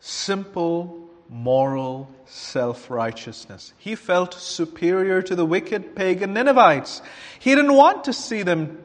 Simple, 0.00 1.08
moral 1.28 2.10
self 2.26 2.90
righteousness. 2.90 3.72
He 3.78 3.94
felt 3.94 4.34
superior 4.34 5.22
to 5.22 5.36
the 5.36 5.46
wicked 5.46 5.94
pagan 5.94 6.34
Ninevites. 6.34 7.00
He 7.38 7.54
didn't 7.54 7.74
want 7.74 8.02
to 8.04 8.12
see 8.12 8.42
them 8.42 8.82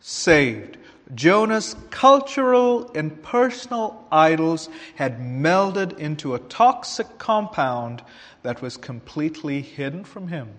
saved. 0.00 0.76
Jonah's 1.14 1.74
cultural 1.88 2.90
and 2.94 3.22
personal 3.22 4.06
idols 4.12 4.68
had 4.96 5.18
melded 5.18 5.98
into 5.98 6.34
a 6.34 6.38
toxic 6.38 7.16
compound 7.16 8.02
that 8.42 8.60
was 8.60 8.76
completely 8.76 9.62
hidden 9.62 10.04
from 10.04 10.28
him. 10.28 10.50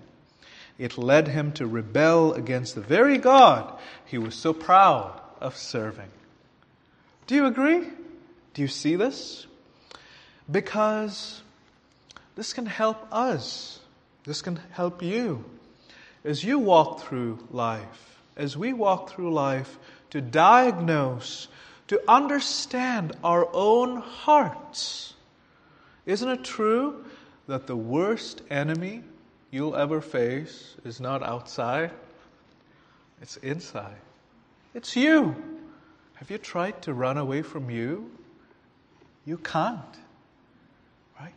It 0.77 0.97
led 0.97 1.27
him 1.27 1.51
to 1.53 1.67
rebel 1.67 2.33
against 2.33 2.75
the 2.75 2.81
very 2.81 3.17
God 3.17 3.79
he 4.05 4.17
was 4.17 4.35
so 4.35 4.53
proud 4.53 5.19
of 5.39 5.57
serving. 5.57 6.09
Do 7.27 7.35
you 7.35 7.45
agree? 7.45 7.87
Do 8.53 8.61
you 8.61 8.67
see 8.67 8.95
this? 8.95 9.47
Because 10.49 11.41
this 12.35 12.53
can 12.53 12.65
help 12.65 13.07
us. 13.11 13.79
This 14.25 14.41
can 14.41 14.59
help 14.71 15.01
you. 15.01 15.45
As 16.23 16.43
you 16.43 16.59
walk 16.59 17.01
through 17.01 17.39
life, 17.51 18.19
as 18.35 18.57
we 18.57 18.73
walk 18.73 19.09
through 19.09 19.33
life, 19.33 19.77
to 20.09 20.21
diagnose, 20.21 21.47
to 21.87 22.01
understand 22.07 23.15
our 23.23 23.47
own 23.53 23.97
hearts. 23.97 25.13
Isn't 26.05 26.29
it 26.29 26.43
true 26.43 27.05
that 27.47 27.67
the 27.67 27.75
worst 27.75 28.41
enemy 28.49 29.03
you'll 29.53 29.75
ever 29.75 30.01
face 30.01 30.75
is 30.83 30.99
not 30.99 31.21
outside? 31.21 31.91
It's 33.21 33.37
inside. 33.37 34.01
It's 34.73 34.95
you. 34.95 35.35
Have 36.15 36.31
you 36.31 36.39
tried 36.39 36.81
to 36.81 36.93
run 36.93 37.19
away 37.19 37.43
from 37.43 37.69
you? 37.69 38.09
You 39.25 39.37
can't. 39.37 39.79
Right? 41.19 41.35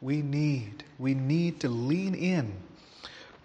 We 0.00 0.22
need, 0.22 0.82
we 0.98 1.14
need 1.14 1.60
to 1.60 1.68
lean 1.68 2.16
in 2.16 2.52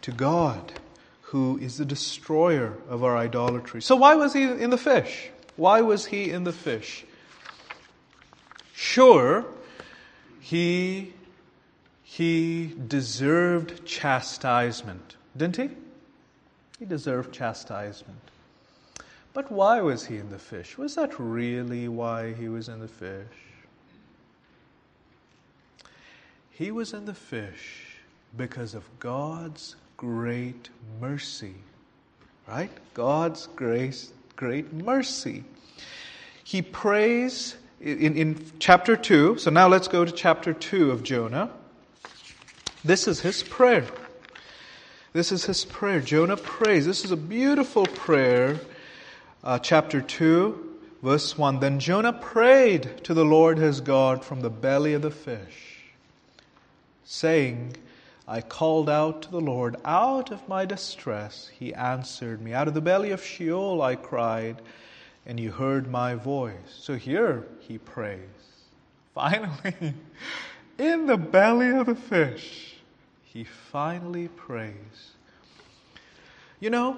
to 0.01 0.11
God 0.11 0.73
who 1.21 1.59
is 1.59 1.77
the 1.77 1.85
destroyer 1.85 2.73
of 2.89 3.03
our 3.03 3.15
idolatry. 3.15 3.83
So, 3.83 3.95
why 3.97 4.15
was 4.15 4.33
he 4.33 4.43
in 4.43 4.71
the 4.71 4.77
fish? 4.77 5.29
Why 5.57 5.81
was 5.81 6.05
he 6.07 6.31
in 6.31 6.43
the 6.43 6.53
fish? 6.53 7.05
Sure, 8.73 9.45
he, 10.39 11.13
he 12.09 12.73
deserved 12.87 13.85
chastisement, 13.85 15.17
didn't 15.35 15.57
he? 15.57 15.69
He 16.79 16.85
deserved 16.85 17.33
chastisement. 17.33 18.21
But 19.33 19.51
why 19.51 19.81
was 19.81 20.05
he 20.05 20.15
in 20.15 20.29
the 20.29 20.39
fish? 20.39 20.77
Was 20.77 20.95
that 20.95 21.19
really 21.19 21.89
why 21.89 22.33
he 22.33 22.47
was 22.47 22.69
in 22.69 22.79
the 22.79 22.87
fish? 22.87 23.25
He 26.49 26.71
was 26.71 26.93
in 26.93 27.03
the 27.05 27.13
fish 27.13 27.97
because 28.37 28.73
of 28.73 28.85
God's 28.99 29.75
great 29.97 30.69
mercy. 31.01 31.55
Right? 32.47 32.71
God's 32.93 33.47
grace, 33.47 34.13
great 34.37 34.71
mercy. 34.71 35.43
He 36.45 36.61
prays 36.61 37.57
in, 37.81 38.15
in 38.15 38.51
chapter 38.59 38.95
2. 38.95 39.39
So 39.39 39.51
now 39.51 39.67
let's 39.67 39.89
go 39.89 40.05
to 40.05 40.11
chapter 40.11 40.53
2 40.53 40.91
of 40.91 41.03
Jonah. 41.03 41.51
This 42.87 43.05
is 43.05 43.19
his 43.19 43.43
prayer. 43.43 43.83
This 45.11 45.33
is 45.33 45.43
his 45.43 45.65
prayer. 45.65 45.99
Jonah 45.99 46.37
prays. 46.37 46.85
This 46.85 47.03
is 47.03 47.11
a 47.11 47.17
beautiful 47.17 47.85
prayer. 47.85 48.61
Uh, 49.43 49.59
chapter 49.59 49.99
2, 49.99 50.79
verse 51.03 51.37
1. 51.37 51.59
Then 51.59 51.81
Jonah 51.81 52.13
prayed 52.13 53.03
to 53.03 53.13
the 53.13 53.25
Lord 53.25 53.57
his 53.57 53.81
God 53.81 54.23
from 54.23 54.39
the 54.39 54.49
belly 54.49 54.93
of 54.93 55.01
the 55.01 55.11
fish, 55.11 55.83
saying, 57.03 57.75
I 58.25 58.39
called 58.39 58.89
out 58.89 59.23
to 59.23 59.31
the 59.31 59.41
Lord 59.41 59.75
out 59.83 60.31
of 60.31 60.47
my 60.47 60.63
distress. 60.63 61.51
He 61.59 61.73
answered 61.73 62.41
me. 62.41 62.53
Out 62.53 62.69
of 62.69 62.73
the 62.73 62.79
belly 62.79 63.11
of 63.11 63.21
Sheol 63.21 63.81
I 63.81 63.97
cried, 63.97 64.61
and 65.25 65.37
you 65.37 65.51
heard 65.51 65.91
my 65.91 66.15
voice. 66.15 66.55
So 66.79 66.95
here 66.95 67.45
he 67.59 67.79
prays. 67.79 68.21
Finally, 69.13 69.93
in 70.77 71.05
the 71.05 71.17
belly 71.17 71.71
of 71.71 71.87
the 71.87 71.95
fish, 71.95 72.75
he 73.33 73.43
finally 73.43 74.29
prays. 74.29 75.13
You 76.59 76.69
know, 76.69 76.97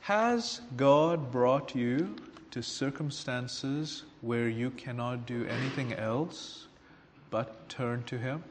has 0.00 0.62
God 0.76 1.30
brought 1.30 1.74
you 1.74 2.16
to 2.50 2.62
circumstances 2.62 4.04
where 4.22 4.48
you 4.48 4.70
cannot 4.70 5.26
do 5.26 5.44
anything 5.46 5.92
else 5.92 6.66
but 7.30 7.68
turn 7.68 8.02
to 8.04 8.18
Him? 8.18 8.42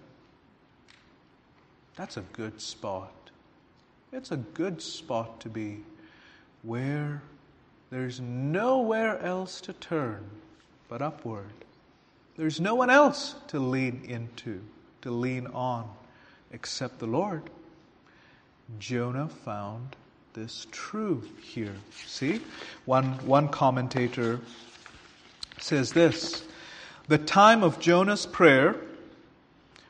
That's 1.95 2.17
a 2.17 2.21
good 2.34 2.62
spot. 2.62 3.12
It's 4.13 4.32
a 4.32 4.38
good 4.38 4.82
spot 4.82 5.41
to 5.41 5.49
be 5.49 5.80
where 6.62 7.23
there's 7.89 8.19
nowhere 8.21 9.19
else 9.21 9.60
to 9.62 9.73
turn 9.73 10.23
but 10.88 11.01
upward. 11.01 11.51
There's 12.38 12.62
no 12.62 12.75
one 12.75 12.91
else 12.91 13.36
to 13.47 13.60
lean 13.60 14.03
into, 14.08 14.62
to 15.01 15.10
lean 15.10 15.47
on, 15.47 15.89
except 16.51 16.99
the 16.99 17.07
Lord. 17.07 17.43
Jonah 18.79 19.29
found 19.29 19.95
this 20.33 20.67
true 20.71 21.23
here. 21.41 21.75
See? 22.05 22.41
One, 22.86 23.13
one 23.25 23.49
commentator 23.49 24.39
says 25.60 25.93
this 25.93 26.43
The 27.07 27.17
time 27.17 27.63
of 27.63 27.79
Jonah's 27.79 28.25
prayer 28.25 28.75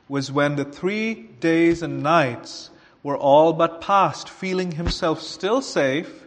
was 0.08 0.32
when 0.32 0.56
the 0.56 0.64
three 0.64 1.14
days 1.14 1.82
and 1.82 2.02
nights 2.02 2.70
were 3.02 3.16
all 3.16 3.52
but 3.52 3.80
past, 3.80 4.28
feeling 4.28 4.72
himself 4.72 5.20
still 5.20 5.60
safe, 5.60 6.24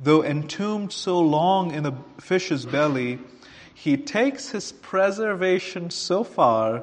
though 0.00 0.24
entombed 0.24 0.92
so 0.92 1.20
long 1.20 1.72
in 1.72 1.84
the 1.84 1.94
fish's 2.20 2.66
belly, 2.66 3.18
he 3.74 3.96
takes 3.96 4.50
his 4.50 4.72
preservation 4.72 5.90
so 5.90 6.24
far 6.24 6.82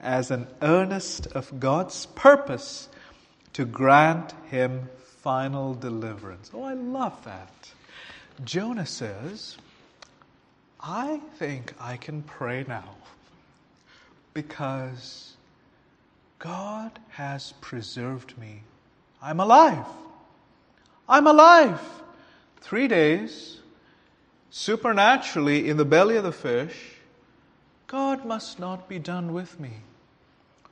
as 0.00 0.30
an 0.30 0.46
earnest 0.62 1.26
of 1.28 1.60
God's 1.60 2.06
purpose 2.06 2.88
to 3.52 3.64
grant 3.64 4.32
him 4.50 4.88
final 5.22 5.74
deliverance. 5.74 6.50
Oh, 6.54 6.62
I 6.62 6.74
love 6.74 7.22
that. 7.24 7.70
Jonah 8.44 8.86
says, 8.86 9.58
I 10.80 11.20
think 11.36 11.74
I 11.78 11.96
can 11.96 12.22
pray 12.22 12.64
now 12.66 12.96
because 14.32 15.34
God 16.38 16.98
has 17.10 17.52
preserved 17.60 18.38
me. 18.38 18.62
I'm 19.20 19.40
alive. 19.40 19.84
I'm 21.06 21.26
alive. 21.26 21.80
Three 22.62 22.88
days, 22.88 23.58
supernaturally 24.50 25.68
in 25.68 25.76
the 25.76 25.84
belly 25.84 26.16
of 26.16 26.24
the 26.24 26.32
fish. 26.32 26.96
God 27.86 28.24
must 28.24 28.58
not 28.58 28.88
be 28.88 28.98
done 28.98 29.32
with 29.32 29.58
me. 29.60 29.72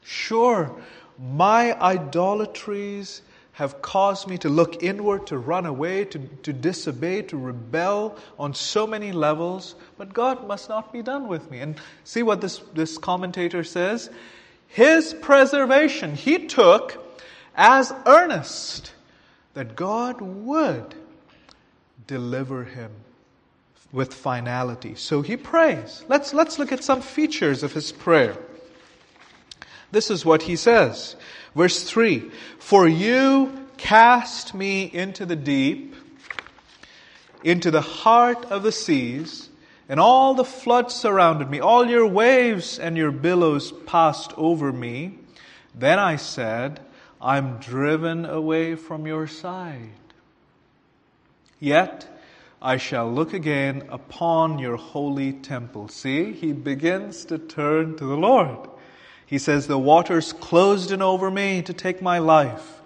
Sure, 0.08 0.74
my 1.18 1.78
idolatries 1.82 3.20
have 3.52 3.82
caused 3.82 4.26
me 4.26 4.38
to 4.38 4.48
look 4.48 4.82
inward, 4.82 5.26
to 5.26 5.36
run 5.36 5.66
away, 5.66 6.06
to, 6.06 6.18
to 6.18 6.50
disobey, 6.50 7.20
to 7.20 7.36
rebel 7.36 8.16
on 8.38 8.54
so 8.54 8.86
many 8.86 9.12
levels, 9.12 9.74
but 9.98 10.14
God 10.14 10.48
must 10.48 10.70
not 10.70 10.94
be 10.94 11.02
done 11.02 11.28
with 11.28 11.50
me. 11.50 11.58
And 11.58 11.78
see 12.04 12.22
what 12.22 12.40
this, 12.40 12.62
this 12.72 12.96
commentator 12.96 13.62
says? 13.62 14.08
His 14.68 15.12
preservation 15.12 16.14
he 16.14 16.46
took 16.46 17.04
as 17.54 17.92
earnest 18.06 18.94
that 19.52 19.76
God 19.76 20.22
would 20.22 20.94
deliver 22.06 22.64
him 22.64 22.92
with 23.92 24.14
finality. 24.14 24.94
So 24.94 25.20
he 25.20 25.36
prays. 25.36 26.02
Let's, 26.08 26.32
let's 26.32 26.58
look 26.58 26.72
at 26.72 26.82
some 26.82 27.02
features 27.02 27.62
of 27.62 27.74
his 27.74 27.92
prayer. 27.92 28.38
This 29.90 30.10
is 30.10 30.24
what 30.24 30.42
he 30.42 30.56
says. 30.56 31.16
Verse 31.54 31.82
3 31.82 32.30
For 32.58 32.86
you 32.86 33.66
cast 33.76 34.54
me 34.54 34.84
into 34.84 35.24
the 35.24 35.36
deep, 35.36 35.94
into 37.42 37.70
the 37.70 37.80
heart 37.80 38.44
of 38.46 38.62
the 38.62 38.72
seas, 38.72 39.48
and 39.88 39.98
all 39.98 40.34
the 40.34 40.44
floods 40.44 40.94
surrounded 40.94 41.48
me. 41.48 41.60
All 41.60 41.86
your 41.86 42.06
waves 42.06 42.78
and 42.78 42.96
your 42.96 43.10
billows 43.10 43.72
passed 43.86 44.32
over 44.36 44.72
me. 44.72 45.18
Then 45.74 45.98
I 45.98 46.16
said, 46.16 46.80
I'm 47.20 47.58
driven 47.58 48.24
away 48.26 48.74
from 48.74 49.06
your 49.06 49.26
side. 49.26 49.90
Yet 51.58 52.06
I 52.60 52.76
shall 52.76 53.10
look 53.10 53.32
again 53.32 53.84
upon 53.88 54.58
your 54.58 54.76
holy 54.76 55.32
temple. 55.32 55.88
See, 55.88 56.32
he 56.32 56.52
begins 56.52 57.24
to 57.26 57.38
turn 57.38 57.96
to 57.96 58.04
the 58.04 58.16
Lord. 58.16 58.68
He 59.28 59.36
says, 59.36 59.66
The 59.66 59.78
waters 59.78 60.32
closed 60.32 60.90
in 60.90 61.02
over 61.02 61.30
me 61.30 61.60
to 61.60 61.74
take 61.74 62.00
my 62.00 62.18
life. 62.18 62.80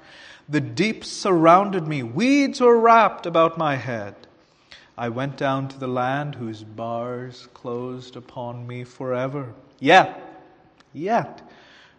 The 0.48 0.60
deep 0.60 1.04
surrounded 1.04 1.86
me. 1.86 2.02
Weeds 2.02 2.60
were 2.60 2.80
wrapped 2.80 3.26
about 3.26 3.56
my 3.56 3.76
head. 3.76 4.16
I 4.98 5.08
went 5.08 5.36
down 5.36 5.68
to 5.68 5.78
the 5.78 5.86
land 5.86 6.34
whose 6.34 6.64
bars 6.64 7.46
closed 7.54 8.16
upon 8.16 8.66
me 8.66 8.82
forever. 8.82 9.54
Yet, 9.78 10.20
yet, 10.92 11.48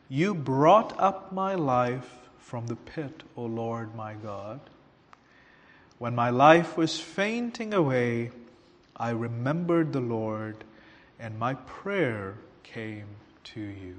you 0.09 0.33
brought 0.33 0.99
up 0.99 1.31
my 1.31 1.55
life 1.55 2.11
from 2.37 2.67
the 2.67 2.75
pit, 2.75 3.23
O 3.37 3.45
Lord 3.45 3.95
my 3.95 4.13
God. 4.13 4.59
When 5.99 6.15
my 6.15 6.31
life 6.31 6.75
was 6.75 6.99
fainting 6.99 7.73
away, 7.73 8.31
I 8.97 9.11
remembered 9.11 9.93
the 9.93 10.01
Lord, 10.01 10.65
and 11.17 11.39
my 11.39 11.53
prayer 11.53 12.35
came 12.63 13.07
to 13.45 13.61
you 13.61 13.95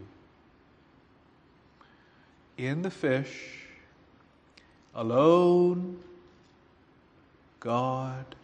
in 2.57 2.83
the 2.83 2.91
fish, 2.91 3.67
alone, 4.95 5.99
God 7.61 8.35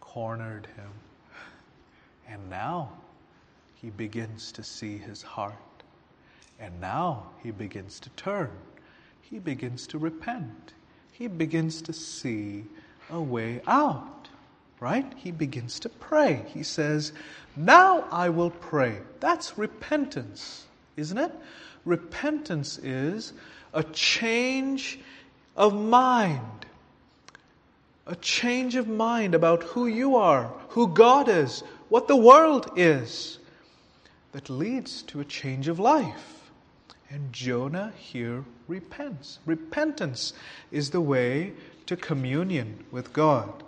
cornered 0.00 0.66
him. 0.76 0.90
And 2.28 2.48
now 2.48 2.90
he 3.74 3.90
begins 3.90 4.52
to 4.52 4.62
see 4.62 4.98
his 4.98 5.22
heart. 5.22 5.54
And 6.58 6.80
now 6.80 7.30
he 7.42 7.50
begins 7.50 7.98
to 8.00 8.10
turn. 8.10 8.50
He 9.22 9.38
begins 9.38 9.86
to 9.88 9.98
repent. 9.98 10.74
He 11.12 11.26
begins 11.26 11.82
to 11.82 11.92
see 11.92 12.64
a 13.10 13.20
way 13.20 13.60
out. 13.66 14.28
Right? 14.78 15.12
He 15.16 15.30
begins 15.30 15.78
to 15.80 15.88
pray. 15.88 16.44
He 16.46 16.62
says, 16.62 17.12
Now 17.54 18.04
I 18.10 18.30
will 18.30 18.50
pray. 18.50 18.98
That's 19.20 19.58
repentance, 19.58 20.66
isn't 21.00 21.18
it? 21.18 21.32
Repentance 21.84 22.78
is 22.78 23.32
a 23.72 23.82
change 23.82 24.98
of 25.56 25.74
mind. 25.74 26.66
A 28.06 28.16
change 28.16 28.76
of 28.76 28.88
mind 28.88 29.34
about 29.34 29.62
who 29.62 29.86
you 29.86 30.16
are, 30.16 30.52
who 30.70 30.88
God 30.88 31.28
is, 31.28 31.62
what 31.88 32.08
the 32.08 32.16
world 32.16 32.70
is, 32.76 33.38
that 34.32 34.48
leads 34.48 35.02
to 35.02 35.20
a 35.20 35.24
change 35.24 35.68
of 35.68 35.78
life. 35.78 36.50
And 37.08 37.32
Jonah 37.32 37.92
here 37.96 38.44
repents. 38.68 39.40
Repentance 39.44 40.32
is 40.70 40.90
the 40.90 41.00
way 41.00 41.52
to 41.86 41.96
communion 41.96 42.84
with 42.92 43.12
God. 43.12 43.64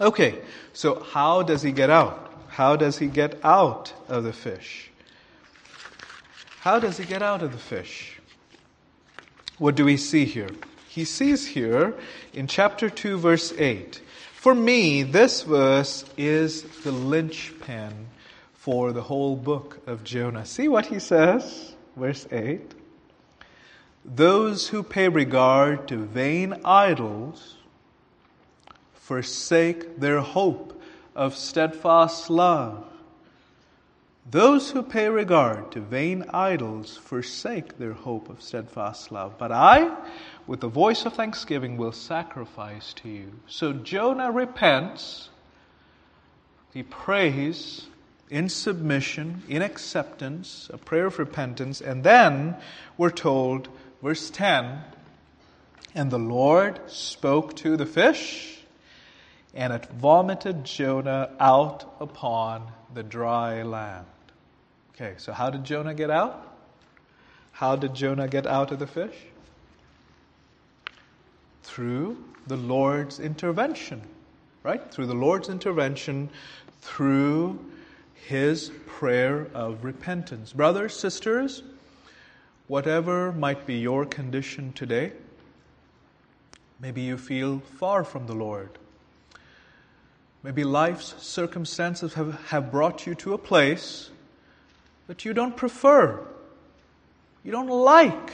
Okay, 0.00 0.38
so 0.72 1.00
how 1.00 1.42
does 1.42 1.62
he 1.62 1.72
get 1.72 1.90
out? 1.90 2.32
How 2.48 2.76
does 2.76 2.98
he 2.98 3.06
get 3.06 3.38
out 3.44 3.92
of 4.08 4.24
the 4.24 4.32
fish? 4.32 4.90
How 6.66 6.80
does 6.80 6.96
he 6.96 7.04
get 7.04 7.22
out 7.22 7.44
of 7.44 7.52
the 7.52 7.58
fish? 7.58 8.18
What 9.58 9.76
do 9.76 9.84
we 9.84 9.96
see 9.96 10.24
here? 10.24 10.50
He 10.88 11.04
sees 11.04 11.46
here 11.46 11.94
in 12.32 12.48
chapter 12.48 12.90
2, 12.90 13.18
verse 13.18 13.52
8. 13.56 14.02
For 14.34 14.52
me, 14.52 15.04
this 15.04 15.42
verse 15.42 16.04
is 16.16 16.64
the 16.82 16.90
linchpin 16.90 18.08
for 18.52 18.90
the 18.90 19.02
whole 19.02 19.36
book 19.36 19.78
of 19.86 20.02
Jonah. 20.02 20.44
See 20.44 20.66
what 20.66 20.86
he 20.86 20.98
says? 20.98 21.76
Verse 21.94 22.26
8. 22.32 22.74
Those 24.04 24.66
who 24.66 24.82
pay 24.82 25.08
regard 25.08 25.86
to 25.86 25.98
vain 25.98 26.62
idols 26.64 27.58
forsake 28.92 30.00
their 30.00 30.18
hope 30.18 30.82
of 31.14 31.36
steadfast 31.36 32.28
love. 32.28 32.84
Those 34.28 34.72
who 34.72 34.82
pay 34.82 35.08
regard 35.08 35.70
to 35.72 35.80
vain 35.80 36.24
idols 36.30 36.96
forsake 36.96 37.78
their 37.78 37.92
hope 37.92 38.28
of 38.28 38.42
steadfast 38.42 39.12
love. 39.12 39.38
But 39.38 39.52
I, 39.52 39.96
with 40.48 40.60
the 40.60 40.68
voice 40.68 41.06
of 41.06 41.12
thanksgiving, 41.12 41.76
will 41.76 41.92
sacrifice 41.92 42.92
to 42.94 43.08
you. 43.08 43.32
So 43.46 43.72
Jonah 43.72 44.32
repents. 44.32 45.28
He 46.74 46.82
prays 46.82 47.86
in 48.28 48.48
submission, 48.48 49.44
in 49.48 49.62
acceptance, 49.62 50.70
a 50.72 50.78
prayer 50.78 51.06
of 51.06 51.20
repentance. 51.20 51.80
And 51.80 52.02
then 52.02 52.56
we're 52.98 53.10
told, 53.10 53.68
verse 54.02 54.28
10, 54.30 54.80
and 55.94 56.10
the 56.10 56.18
Lord 56.18 56.80
spoke 56.88 57.54
to 57.56 57.76
the 57.76 57.86
fish, 57.86 58.58
and 59.54 59.72
it 59.72 59.86
vomited 59.86 60.64
Jonah 60.64 61.30
out 61.38 61.96
upon 62.00 62.72
the 62.92 63.04
dry 63.04 63.62
land. 63.62 64.06
Okay, 64.96 65.14
so 65.18 65.32
how 65.32 65.50
did 65.50 65.64
Jonah 65.64 65.94
get 65.94 66.10
out? 66.10 66.56
How 67.52 67.76
did 67.76 67.94
Jonah 67.94 68.28
get 68.28 68.46
out 68.46 68.72
of 68.72 68.78
the 68.78 68.86
fish? 68.86 69.14
through 71.76 72.16
the 72.46 72.56
Lord's 72.56 73.20
intervention, 73.20 74.00
right? 74.62 74.90
Through 74.90 75.08
the 75.08 75.14
Lord's 75.14 75.50
intervention, 75.50 76.30
through 76.80 77.62
his 78.14 78.70
prayer 78.86 79.48
of 79.52 79.84
repentance. 79.84 80.54
Brothers, 80.54 80.98
sisters, 80.98 81.62
whatever 82.66 83.30
might 83.30 83.66
be 83.66 83.74
your 83.74 84.06
condition 84.06 84.72
today, 84.72 85.12
maybe 86.80 87.02
you 87.02 87.18
feel 87.18 87.60
far 87.78 88.04
from 88.04 88.26
the 88.26 88.34
Lord. 88.34 88.70
Maybe 90.42 90.64
life's 90.64 91.14
circumstances 91.22 92.14
have, 92.14 92.40
have 92.46 92.70
brought 92.70 93.06
you 93.06 93.14
to 93.16 93.34
a 93.34 93.38
place 93.38 94.08
that 95.06 95.24
you 95.24 95.32
don't 95.32 95.56
prefer. 95.56 96.24
You 97.44 97.52
don't 97.52 97.68
like 97.68 98.32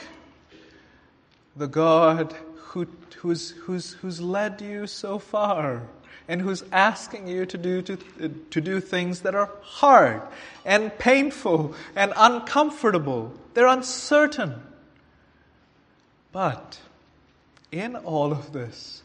the 1.55 1.67
God 1.67 2.33
who, 2.55 2.87
who's, 3.17 3.51
who's, 3.51 3.93
who's 3.93 4.19
led 4.19 4.61
you 4.61 4.87
so 4.87 5.19
far 5.19 5.83
and 6.27 6.41
who's 6.41 6.63
asking 6.71 7.27
you 7.27 7.45
to 7.45 7.57
do, 7.57 7.81
to, 7.81 7.97
to 8.49 8.61
do 8.61 8.79
things 8.79 9.21
that 9.21 9.35
are 9.35 9.51
hard 9.61 10.21
and 10.65 10.97
painful 10.97 11.75
and 11.95 12.13
uncomfortable. 12.15 13.33
They're 13.53 13.67
uncertain. 13.67 14.61
But 16.31 16.79
in 17.71 17.95
all 17.95 18.31
of 18.31 18.53
this, 18.53 19.03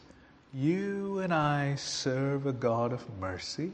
you 0.53 1.19
and 1.19 1.33
I 1.33 1.75
serve 1.75 2.47
a 2.47 2.53
God 2.53 2.93
of 2.93 3.03
mercy, 3.19 3.71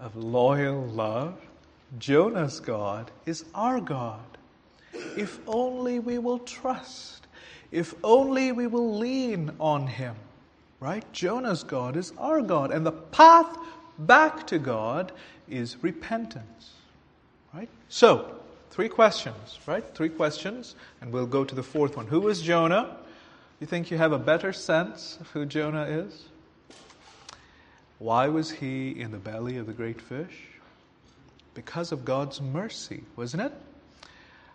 of 0.00 0.14
loyal 0.14 0.82
love. 0.86 1.36
Jonah's 1.98 2.60
God 2.60 3.10
is 3.26 3.44
our 3.54 3.80
God. 3.80 4.20
If 5.16 5.38
only 5.46 5.98
we 5.98 6.18
will 6.18 6.38
trust, 6.38 7.26
if 7.70 7.94
only 8.04 8.52
we 8.52 8.66
will 8.66 8.96
lean 8.98 9.52
on 9.58 9.86
Him 9.86 10.16
right? 10.80 11.04
Jonah's 11.12 11.62
God 11.62 11.96
is 11.96 12.12
our 12.18 12.40
God, 12.40 12.72
and 12.72 12.84
the 12.84 12.92
path 12.92 13.56
back 13.98 14.46
to 14.48 14.58
God 14.58 15.12
is 15.48 15.76
repentance, 15.82 16.72
right? 17.54 17.68
So, 17.88 18.34
three 18.70 18.88
questions, 18.88 19.58
right? 19.66 19.84
Three 19.94 20.08
questions, 20.08 20.74
and 21.00 21.12
we'll 21.12 21.26
go 21.26 21.44
to 21.44 21.54
the 21.54 21.62
fourth 21.62 21.96
one. 21.96 22.06
Who 22.06 22.28
is 22.28 22.40
Jonah? 22.40 22.96
You 23.60 23.66
think 23.66 23.90
you 23.90 23.98
have 23.98 24.12
a 24.12 24.18
better 24.18 24.54
sense 24.54 25.18
of 25.20 25.28
who 25.30 25.44
Jonah 25.44 25.84
is? 25.84 26.24
Why 27.98 28.28
was 28.28 28.50
he 28.50 28.98
in 28.98 29.10
the 29.10 29.18
belly 29.18 29.58
of 29.58 29.66
the 29.66 29.74
great 29.74 30.00
fish? 30.00 30.48
Because 31.54 31.92
of 31.92 32.04
God's 32.04 32.40
mercy, 32.40 33.02
wasn't 33.16 33.42
it? 33.42 33.52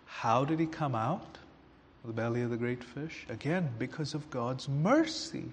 How 0.06 0.44
did 0.44 0.58
he 0.58 0.66
come 0.66 0.94
out 0.94 1.38
of 2.02 2.08
the 2.08 2.12
belly 2.12 2.42
of 2.42 2.50
the 2.50 2.56
great 2.56 2.82
fish? 2.82 3.26
Again, 3.28 3.70
because 3.78 4.14
of 4.14 4.30
God's 4.30 4.68
mercy 4.68 5.44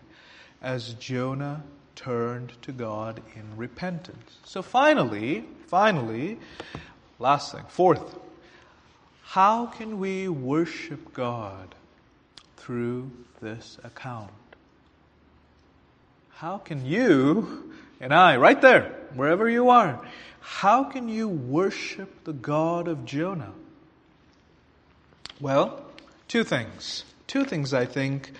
as 0.61 0.93
Jonah 0.95 1.63
turned 1.95 2.53
to 2.61 2.71
God 2.71 3.21
in 3.35 3.57
repentance. 3.57 4.37
So 4.45 4.61
finally, 4.61 5.45
finally, 5.67 6.39
last 7.19 7.51
thing, 7.51 7.63
fourth, 7.67 8.17
how 9.23 9.65
can 9.65 9.99
we 9.99 10.27
worship 10.29 11.13
God 11.13 11.75
through 12.57 13.11
this 13.41 13.77
account? 13.83 14.31
How 16.35 16.57
can 16.57 16.85
you 16.85 17.73
and 17.99 18.13
I, 18.13 18.37
right 18.37 18.61
there, 18.61 18.95
wherever 19.15 19.49
you 19.49 19.69
are, 19.69 19.99
how 20.39 20.83
can 20.83 21.07
you 21.07 21.27
worship 21.27 22.23
the 22.23 22.33
God 22.33 22.87
of 22.87 23.05
Jonah? 23.05 23.53
Well, 25.39 25.85
two 26.27 26.43
things. 26.43 27.05
Two 27.27 27.45
things 27.45 27.73
I 27.73 27.85
think 27.85 28.31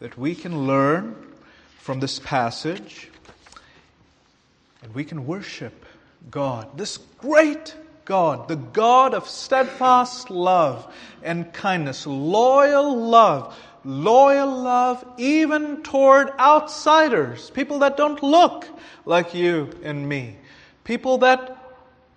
that 0.00 0.18
we 0.18 0.34
can 0.34 0.66
learn 0.66 1.14
from 1.78 2.00
this 2.00 2.18
passage, 2.18 3.08
and 4.82 4.94
we 4.94 5.04
can 5.04 5.26
worship 5.26 5.84
God, 6.30 6.76
this 6.76 6.98
great 7.18 7.74
God, 8.04 8.48
the 8.48 8.56
God 8.56 9.14
of 9.14 9.28
steadfast 9.28 10.30
love 10.30 10.92
and 11.22 11.52
kindness, 11.52 12.06
loyal 12.06 12.96
love, 12.96 13.56
loyal 13.84 14.62
love 14.62 15.04
even 15.16 15.82
toward 15.82 16.30
outsiders, 16.38 17.50
people 17.50 17.80
that 17.80 17.96
don't 17.96 18.22
look 18.22 18.66
like 19.04 19.34
you 19.34 19.70
and 19.82 20.08
me, 20.08 20.36
people 20.84 21.18
that 21.18 21.58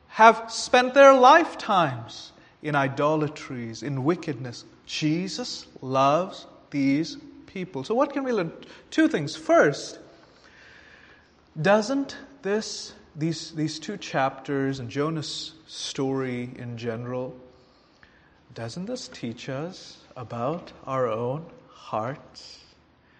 have 0.07 0.51
spent 0.51 0.93
their 0.93 1.13
lifetimes 1.13 2.31
in 2.61 2.75
idolatries, 2.75 3.83
in 3.83 4.03
wickedness. 4.03 4.65
Jesus 4.85 5.65
loves 5.81 6.47
these 6.69 7.17
people. 7.47 7.83
So, 7.83 7.95
what 7.95 8.13
can 8.13 8.23
we 8.23 8.31
learn? 8.31 8.51
Two 8.91 9.07
things. 9.07 9.35
First, 9.35 9.99
doesn't 11.61 12.17
this, 12.41 12.93
these, 13.15 13.51
these 13.51 13.79
two 13.79 13.97
chapters 13.97 14.79
and 14.79 14.89
Jonah's 14.89 15.53
story 15.67 16.49
in 16.57 16.77
general, 16.77 17.35
doesn't 18.53 18.85
this 18.85 19.07
teach 19.07 19.49
us 19.49 19.97
about 20.15 20.71
our 20.85 21.07
own 21.07 21.45
hearts? 21.69 22.59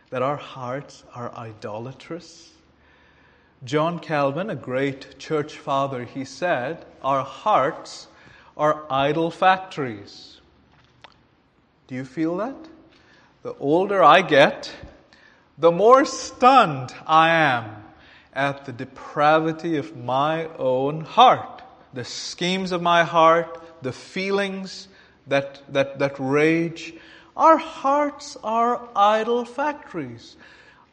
That 0.10 0.22
our 0.22 0.38
hearts 0.38 1.04
are 1.14 1.34
idolatrous? 1.36 2.52
John 3.64 4.00
Calvin, 4.00 4.50
a 4.50 4.56
great 4.56 5.18
church 5.20 5.58
father, 5.58 6.04
he 6.04 6.26
said, 6.26 6.86
Our 7.02 7.24
hearts 7.24 8.08
are 8.56 8.84
idol 8.90 9.32
factories. 9.32 10.40
Do 11.88 11.96
you 11.96 12.06
feel 12.06 12.38
that? 12.38 12.56
the 13.46 13.56
older 13.60 14.04
I 14.04 14.24
get, 14.24 14.72
the 15.60 15.72
more 15.72 16.04
stunned 16.04 16.92
I 17.06 17.30
am 17.30 17.76
at 18.34 18.66
the 18.66 18.72
depravity 18.72 19.78
of 19.78 19.96
my 19.96 20.48
own 20.58 21.02
heart, 21.02 21.62
the 21.94 22.04
schemes 22.04 22.72
of 22.72 22.82
my 22.82 23.04
heart, 23.04 23.62
the 23.84 23.92
feelings 23.92 24.88
that, 25.28 25.62
that, 25.70 26.00
that 26.00 26.16
rage. 26.20 26.94
Our 27.36 27.58
hearts 27.58 28.38
are 28.44 28.88
idol 28.96 29.46
factories. 29.46 30.36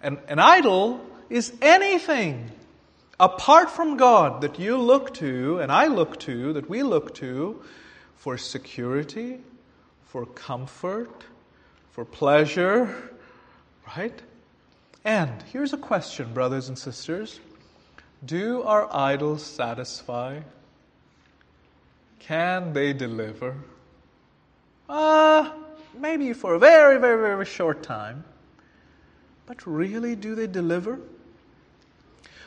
And 0.03 0.19
an 0.29 0.39
idol 0.39 1.01
is 1.31 1.53
anything 1.63 2.51
apart 3.21 3.71
from 3.71 3.97
God 3.97 4.41
that 4.41 4.59
you 4.59 4.77
look 4.77 5.15
to, 5.15 5.59
and 5.61 5.71
I 5.71 5.87
look 5.87 6.19
to, 6.21 6.53
that 6.55 6.69
we 6.69 6.83
look 6.83 7.15
to 7.17 7.63
for 8.17 8.37
security, 8.37 9.39
for 10.07 10.27
comfort, 10.27 11.25
for 11.93 12.05
pleasure, 12.05 13.11
right? 13.97 14.21
And 15.05 15.43
here's 15.53 15.73
a 15.73 15.77
question, 15.79 16.33
brothers 16.35 16.69
and 16.69 16.79
sisters 16.79 17.41
Do 18.25 18.63
our 18.63 18.89
idols 18.95 19.43
satisfy? 19.45 20.41
Can 22.19 22.73
they 22.73 22.93
deliver? 22.93 23.57
Uh, 24.89 25.51
maybe 25.99 26.33
for 26.33 26.55
a 26.55 26.59
very, 26.59 26.99
very, 26.99 27.21
very 27.21 27.45
short 27.45 27.83
time. 27.83 28.25
But 29.47 29.67
really, 29.67 30.17
do 30.17 30.35
they 30.35 30.47
deliver? 30.47 31.01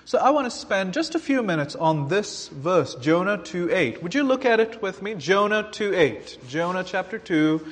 So 0.06 0.20
I 0.20 0.30
want 0.30 0.46
to 0.46 0.52
spend 0.52 0.94
just 0.94 1.16
a 1.16 1.20
few 1.20 1.42
minutes 1.42 1.76
on 1.76 2.10
this 2.10 2.48
verse, 2.50 2.96
Jonah 2.96 3.40
2:8. 3.40 4.04
Would 4.04 4.14
you 4.14 4.24
look 4.24 4.46
at 4.46 4.60
it 4.60 4.82
with 4.82 5.02
me? 5.02 5.16
Jonah 5.16 5.64
2:8. 5.64 6.48
Jonah 6.48 6.84
chapter 6.84 7.18
2 7.18 7.66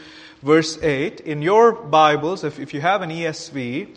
verse 0.43 0.77
8. 0.81 1.21
In 1.21 1.41
your 1.41 1.71
Bibles, 1.71 2.43
if, 2.43 2.59
if 2.59 2.73
you 2.73 2.81
have 2.81 3.01
an 3.01 3.09
ESV, 3.09 3.95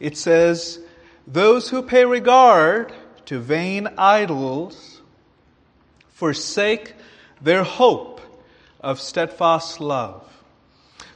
it 0.00 0.16
says, 0.16 0.80
Those 1.26 1.70
who 1.70 1.82
pay 1.82 2.04
regard 2.04 2.92
to 3.26 3.38
vain 3.38 3.88
idols 3.96 5.00
forsake 6.12 6.94
their 7.40 7.62
hope 7.62 8.13
of 8.84 9.00
steadfast 9.00 9.80
love. 9.80 10.22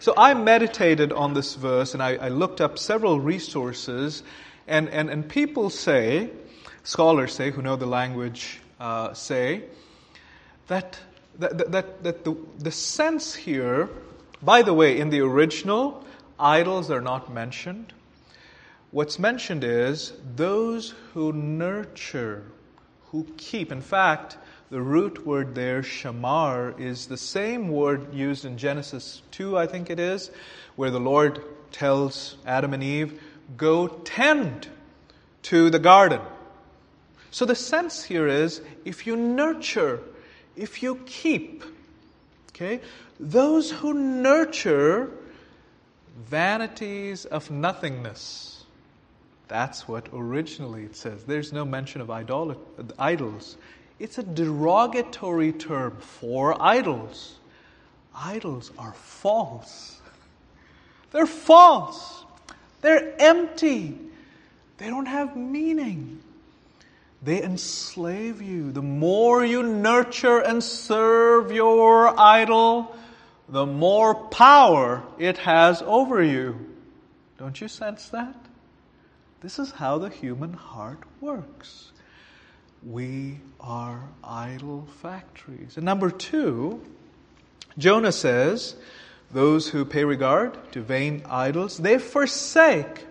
So 0.01 0.15
I 0.17 0.35
meditated 0.35 1.13
on 1.13 1.35
this 1.35 1.55
verse 1.55 1.95
and 1.95 2.03
I, 2.03 2.17
I 2.17 2.29
looked 2.29 2.61
up 2.61 2.79
several 2.79 3.21
resources, 3.21 4.23
and, 4.67 4.89
and, 4.89 5.11
and 5.11 5.29
people 5.29 5.71
say, 5.71 6.31
scholars 6.83 7.35
say, 7.35 7.51
who 7.51 7.63
know 7.63 7.77
the 7.77 7.87
language, 7.87 8.61
uh, 8.81 9.13
say, 9.15 9.65
that, 10.67 10.99
that, 11.39 11.71
that, 11.73 12.03
that 12.03 12.25
the, 12.25 12.37
the 12.59 12.71
sense 12.71 13.35
here 13.35 13.89
by 14.43 14.63
the 14.63 14.75
way, 14.75 14.99
in 14.99 15.11
the 15.11 15.21
original, 15.21 16.05
idols 16.39 16.91
are 16.91 17.01
not 17.01 17.33
mentioned. 17.33 17.93
What's 18.91 19.19
mentioned 19.19 19.65
is 19.65 20.13
those 20.37 20.95
who 21.13 21.33
nurture, 21.33 22.45
who 23.07 23.27
keep. 23.37 23.73
In 23.73 23.81
fact, 23.81 24.39
the 24.71 24.81
root 24.81 25.27
word 25.27 25.55
there, 25.55 25.83
shamar, 25.83 26.79
is 26.79 27.07
the 27.07 27.17
same 27.17 27.69
word 27.69 28.13
used 28.13 28.45
in 28.45 28.59
Genesis 28.59 29.23
2, 29.33 29.57
I 29.57 29.67
think 29.67 29.91
it 29.91 29.99
is, 29.99 30.31
where 30.77 30.91
the 30.91 31.01
Lord 31.01 31.43
tells 31.73 32.37
Adam 32.47 32.75
and 32.75 32.83
Eve, 32.83 33.21
go 33.57 33.89
tend 33.89 34.69
to 35.43 35.71
the 35.71 35.79
garden. 35.79 36.21
So 37.31 37.45
the 37.45 37.55
sense 37.55 38.05
here 38.05 38.27
is 38.27 38.61
if 38.85 39.07
you 39.07 39.17
nurture, 39.17 40.01
if 40.57 40.83
you 40.83 40.97
keep, 41.07 41.65
okay, 42.51 42.81
those 43.21 43.71
who 43.71 43.95
nurture 43.95 45.11
vanities 46.27 47.25
of 47.25 47.51
nothingness. 47.51 48.65
That's 49.47 49.89
what 49.89 50.09
originally 50.13 50.85
it 50.85 50.97
says. 50.97 51.25
There's 51.25 51.53
no 51.53 51.65
mention 51.65 52.01
of 52.01 52.09
idolat- 52.09 52.93
idols. 52.99 53.57
It's 53.99 54.19
a 54.19 54.23
derogatory 54.23 55.53
term 55.53 55.97
for 56.01 56.61
idols. 56.61 57.35
Idols 58.15 58.71
are 58.79 58.93
false. 58.93 60.01
They're 61.11 61.27
false. 61.27 62.25
They're 62.81 63.15
empty. 63.21 63.99
They 64.79 64.87
don't 64.87 65.07
have 65.07 65.37
meaning. 65.37 66.21
They 67.23 67.43
enslave 67.43 68.41
you. 68.41 68.71
The 68.71 68.83
more 68.83 69.45
you 69.45 69.63
nurture 69.63 70.39
and 70.39 70.63
serve 70.63 71.51
your 71.51 72.19
idol, 72.19 72.95
the 73.49 73.67
more 73.67 74.15
power 74.15 75.03
it 75.19 75.39
has 75.39 75.83
over 75.83 76.23
you. 76.23 76.75
Don't 77.39 77.61
you 77.61 77.67
sense 77.67 78.09
that? 78.11 78.37
This 79.41 79.59
is 79.59 79.73
how 79.73 79.99
the 79.99 80.11
human 80.11 80.53
heart 80.53 80.99
works. 81.21 81.93
We 82.83 83.41
are 83.61 84.01
idol 84.23 84.87
factories. 85.03 85.77
And 85.77 85.85
number 85.85 86.11
two, 86.11 86.81
Jonah 87.77 88.13
says, 88.13 88.77
those 89.31 89.69
who 89.69 89.85
pay 89.85 90.05
regard 90.05 90.73
to 90.73 90.81
vain 90.81 91.23
idols, 91.29 91.79
they 91.79 91.99
forsake 91.99 93.05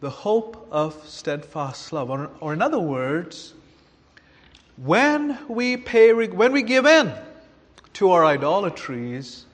the 0.00 0.10
hope 0.10 0.68
of 0.70 1.06
steadfast 1.08 1.92
love. 1.92 2.10
Or, 2.10 2.30
or 2.40 2.52
in 2.52 2.62
other 2.62 2.78
words, 2.78 3.54
when 4.76 5.38
we 5.48 5.76
pay, 5.76 6.12
when 6.12 6.52
we 6.52 6.62
give 6.62 6.86
in 6.86 7.12
to 7.94 8.10
our 8.12 8.24
idolatries, 8.24 9.46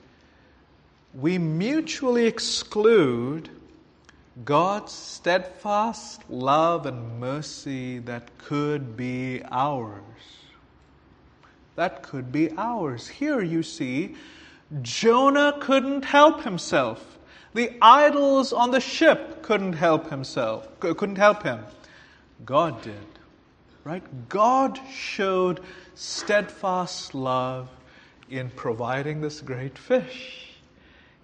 we 1.13 1.37
mutually 1.37 2.25
exclude 2.25 3.49
God's 4.43 4.91
steadfast 4.91 6.29
love 6.29 6.85
and 6.85 7.19
mercy 7.19 7.99
that 7.99 8.37
could 8.37 8.97
be 8.97 9.41
ours. 9.49 10.01
That 11.75 12.03
could 12.03 12.31
be 12.31 12.51
ours. 12.57 13.07
Here 13.07 13.41
you 13.41 13.63
see, 13.63 14.15
Jonah 14.81 15.57
couldn't 15.61 16.03
help 16.03 16.43
himself. 16.43 17.17
The 17.53 17.71
idols 17.81 18.51
on 18.51 18.71
the 18.71 18.81
ship 18.81 19.41
couldn't 19.41 19.73
help 19.73 20.09
himself, 20.09 20.67
couldn't 20.81 21.17
help 21.17 21.43
him. 21.43 21.59
God 22.43 22.81
did. 22.81 23.07
Right? 23.85 24.03
God 24.27 24.79
showed 24.91 25.61
steadfast 25.93 27.15
love 27.15 27.69
in 28.29 28.49
providing 28.49 29.21
this 29.21 29.39
great 29.39 29.77
fish 29.77 30.44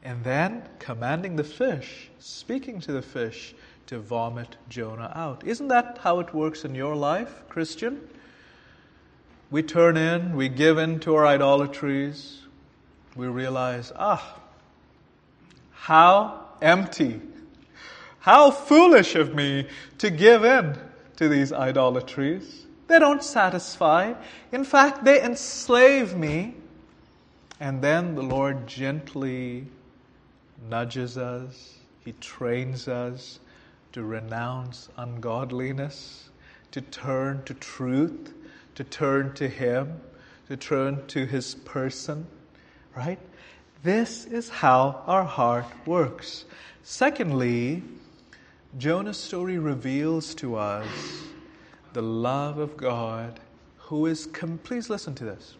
and 0.04 0.24
then 0.24 0.64
commanding 0.80 1.36
the 1.36 1.44
fish, 1.44 2.10
speaking 2.20 2.80
to 2.82 2.92
the 2.92 3.02
fish 3.02 3.54
to 3.88 4.00
vomit 4.00 4.56
Jonah 4.70 5.12
out. 5.16 5.46
Isn't 5.46 5.68
that 5.68 6.00
how 6.02 6.20
it 6.20 6.34
works 6.34 6.66
in 6.66 6.74
your 6.74 6.96
life, 6.96 7.44
Christian? 7.50 8.08
We 9.50 9.64
turn 9.64 9.98
in, 9.98 10.36
we 10.36 10.50
give 10.50 10.78
in 10.78 11.00
to 11.02 11.16
our 11.16 11.28
idolatries, 11.28 12.40
we 13.16 13.28
realize, 13.28 13.92
ah, 13.96 14.40
how 15.72 16.46
empty, 16.62 17.20
how 18.20 18.52
foolish 18.52 19.16
of 19.16 19.36
me 19.36 19.68
to 19.98 20.10
give 20.10 20.46
in 20.46 20.78
to 21.18 21.28
these 21.28 21.52
idolatries. 21.52 22.66
They 22.88 23.00
don't 23.00 23.24
satisfy. 23.24 24.14
In 24.52 24.64
fact, 24.64 25.04
they 25.04 25.22
enslave 25.22 26.16
me. 26.16 26.56
And 27.60 27.82
then 27.82 28.16
the 28.16 28.24
Lord 28.24 28.68
gently 28.68 29.68
nudges 30.70 31.18
us, 31.18 31.76
He 32.04 32.14
trains 32.14 32.88
us 32.88 33.40
to 33.94 34.04
renounce 34.04 34.90
ungodliness, 34.98 36.30
to 36.72 36.82
turn 36.82 37.44
to 37.44 37.54
truth, 37.54 38.34
to 38.76 38.84
turn 38.84 39.34
to 39.34 39.48
Him, 39.48 40.00
to 40.48 40.58
turn 40.58 41.06
to 41.08 41.26
His 41.26 41.56
person, 41.56 42.26
right? 42.96 43.20
This 43.84 44.26
is 44.26 44.50
how 44.50 45.04
our 45.08 45.24
heart 45.24 45.66
works. 45.86 46.46
Secondly, 46.84 47.84
Jonah's 48.78 49.18
story 49.18 49.58
reveals 49.58 50.34
to 50.36 50.56
us 50.56 50.88
the 51.94 52.02
love 52.02 52.58
of 52.58 52.78
God 52.78 53.40
who 53.78 54.06
is, 54.06 54.28
com- 54.28 54.60
please 54.60 54.90
listen 54.90 55.14
to 55.16 55.26
this. 55.26 55.56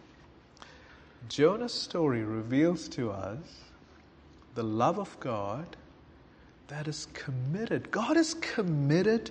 Jonah's 1.28 1.74
story 1.74 2.22
reveals 2.22 2.88
to 2.88 3.10
us 3.10 3.38
the 4.54 4.62
love 4.62 4.98
of 4.98 5.18
God 5.20 5.76
that 6.68 6.88
is 6.88 7.06
committed. 7.12 7.90
God 7.90 8.16
is 8.16 8.34
committed 8.34 9.30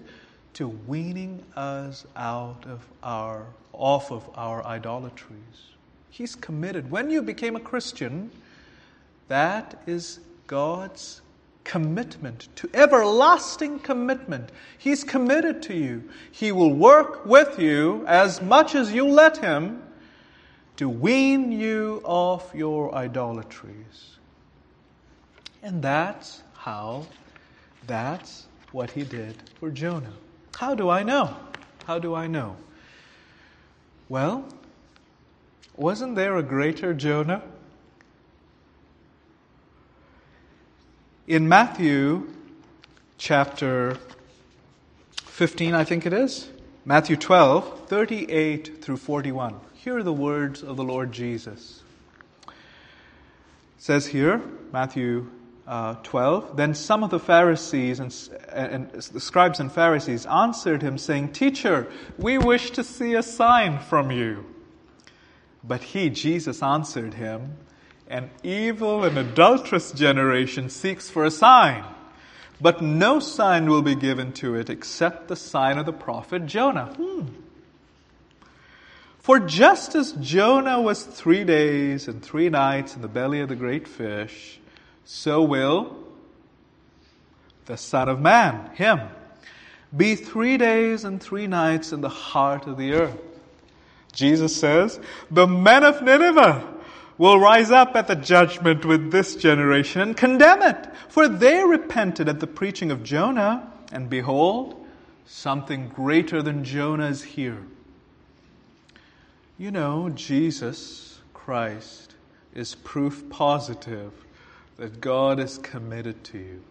to 0.53 0.67
weaning 0.67 1.43
us 1.55 2.05
out 2.15 2.65
of 2.67 2.85
our 3.03 3.45
off 3.73 4.11
of 4.11 4.29
our 4.35 4.65
idolatries. 4.65 5.71
He's 6.09 6.35
committed. 6.35 6.91
When 6.91 7.09
you 7.09 7.21
became 7.21 7.55
a 7.55 7.59
Christian, 7.59 8.31
that 9.27 9.81
is 9.87 10.19
God's 10.47 11.21
commitment 11.63 12.49
to 12.57 12.69
everlasting 12.73 13.79
commitment. 13.79 14.51
He's 14.77 15.03
committed 15.03 15.61
to 15.63 15.73
you. 15.73 16.09
He 16.31 16.51
will 16.51 16.73
work 16.73 17.25
with 17.25 17.59
you 17.59 18.03
as 18.07 18.41
much 18.41 18.75
as 18.75 18.91
you 18.91 19.07
let 19.07 19.37
him 19.37 19.81
to 20.77 20.89
wean 20.89 21.51
you 21.51 22.01
off 22.03 22.51
your 22.53 22.93
idolatries. 22.93 24.17
And 25.63 25.81
that's 25.81 26.41
how, 26.53 27.05
that's 27.85 28.47
what 28.71 28.91
he 28.91 29.03
did 29.03 29.35
for 29.59 29.69
Jonah. 29.69 30.13
How 30.57 30.75
do 30.75 30.89
I 30.89 31.03
know? 31.03 31.35
How 31.85 31.99
do 31.99 32.15
I 32.15 32.27
know? 32.27 32.55
Well, 34.09 34.45
wasn't 35.75 36.15
there 36.15 36.37
a 36.37 36.43
greater 36.43 36.93
Jonah? 36.93 37.41
In 41.27 41.47
Matthew 41.47 42.27
chapter 43.17 43.97
15, 45.25 45.73
I 45.73 45.83
think 45.83 46.05
it 46.05 46.13
is, 46.13 46.49
Matthew 46.83 47.15
12, 47.15 47.87
38 47.87 48.83
through 48.83 48.97
41. 48.97 49.59
Here 49.75 49.97
are 49.97 50.03
the 50.03 50.11
words 50.11 50.63
of 50.63 50.75
the 50.77 50.83
Lord 50.83 51.11
Jesus. 51.11 51.83
It 52.47 52.53
says 53.77 54.07
here, 54.07 54.41
Matthew 54.71 55.29
uh, 55.67 55.95
12, 56.03 56.57
then 56.57 56.73
some 56.73 57.03
of 57.03 57.09
the 57.09 57.19
Pharisees 57.19 57.99
and, 57.99 58.13
and 58.49 58.91
the 58.91 59.19
scribes 59.19 59.59
and 59.59 59.71
Pharisees 59.71 60.25
answered 60.25 60.81
him, 60.81 60.97
saying, 60.97 61.33
Teacher, 61.33 61.87
we 62.17 62.37
wish 62.37 62.71
to 62.71 62.83
see 62.83 63.13
a 63.13 63.23
sign 63.23 63.79
from 63.79 64.11
you. 64.11 64.45
But 65.63 65.83
he, 65.83 66.09
Jesus, 66.09 66.63
answered 66.63 67.13
him, 67.13 67.57
An 68.07 68.29
evil 68.43 69.03
and 69.03 69.17
adulterous 69.17 69.91
generation 69.91 70.69
seeks 70.69 71.09
for 71.09 71.23
a 71.23 71.31
sign, 71.31 71.85
but 72.59 72.81
no 72.81 73.19
sign 73.19 73.69
will 73.69 73.83
be 73.83 73.95
given 73.95 74.33
to 74.33 74.55
it 74.55 74.69
except 74.69 75.27
the 75.27 75.35
sign 75.35 75.77
of 75.77 75.85
the 75.85 75.93
prophet 75.93 76.47
Jonah. 76.47 76.93
Hmm. 76.95 77.27
For 79.19 79.39
just 79.39 79.93
as 79.93 80.13
Jonah 80.13 80.81
was 80.81 81.03
three 81.03 81.43
days 81.43 82.07
and 82.07 82.23
three 82.23 82.49
nights 82.49 82.95
in 82.95 83.03
the 83.03 83.07
belly 83.07 83.39
of 83.41 83.49
the 83.49 83.55
great 83.55 83.87
fish, 83.87 84.59
so 85.13 85.43
will 85.43 85.93
the 87.65 87.75
Son 87.75 88.07
of 88.07 88.21
Man, 88.21 88.71
Him, 88.75 89.01
be 89.95 90.15
three 90.15 90.57
days 90.57 91.03
and 91.03 91.21
three 91.21 91.47
nights 91.47 91.91
in 91.91 91.99
the 91.99 92.07
heart 92.07 92.65
of 92.65 92.77
the 92.77 92.93
earth. 92.93 93.19
Jesus 94.13 94.55
says, 94.55 95.01
the 95.29 95.45
men 95.45 95.83
of 95.83 96.01
Nineveh 96.01 96.65
will 97.17 97.37
rise 97.37 97.71
up 97.71 97.93
at 97.97 98.07
the 98.07 98.15
judgment 98.15 98.85
with 98.85 99.11
this 99.11 99.35
generation 99.35 99.99
and 99.99 100.15
condemn 100.15 100.61
it, 100.61 100.87
for 101.09 101.27
they 101.27 101.61
repented 101.61 102.29
at 102.29 102.39
the 102.39 102.47
preaching 102.47 102.89
of 102.89 103.03
Jonah, 103.03 103.69
and 103.91 104.09
behold, 104.09 104.81
something 105.25 105.89
greater 105.89 106.41
than 106.41 106.63
Jonah 106.63 107.07
is 107.07 107.21
here. 107.21 107.63
You 109.57 109.71
know, 109.71 110.09
Jesus 110.09 111.19
Christ 111.33 112.15
is 112.55 112.75
proof 112.75 113.29
positive 113.29 114.20
that 114.81 114.99
God 114.99 115.39
is 115.39 115.59
committed 115.59 116.23
to 116.23 116.39
you, 116.39 116.63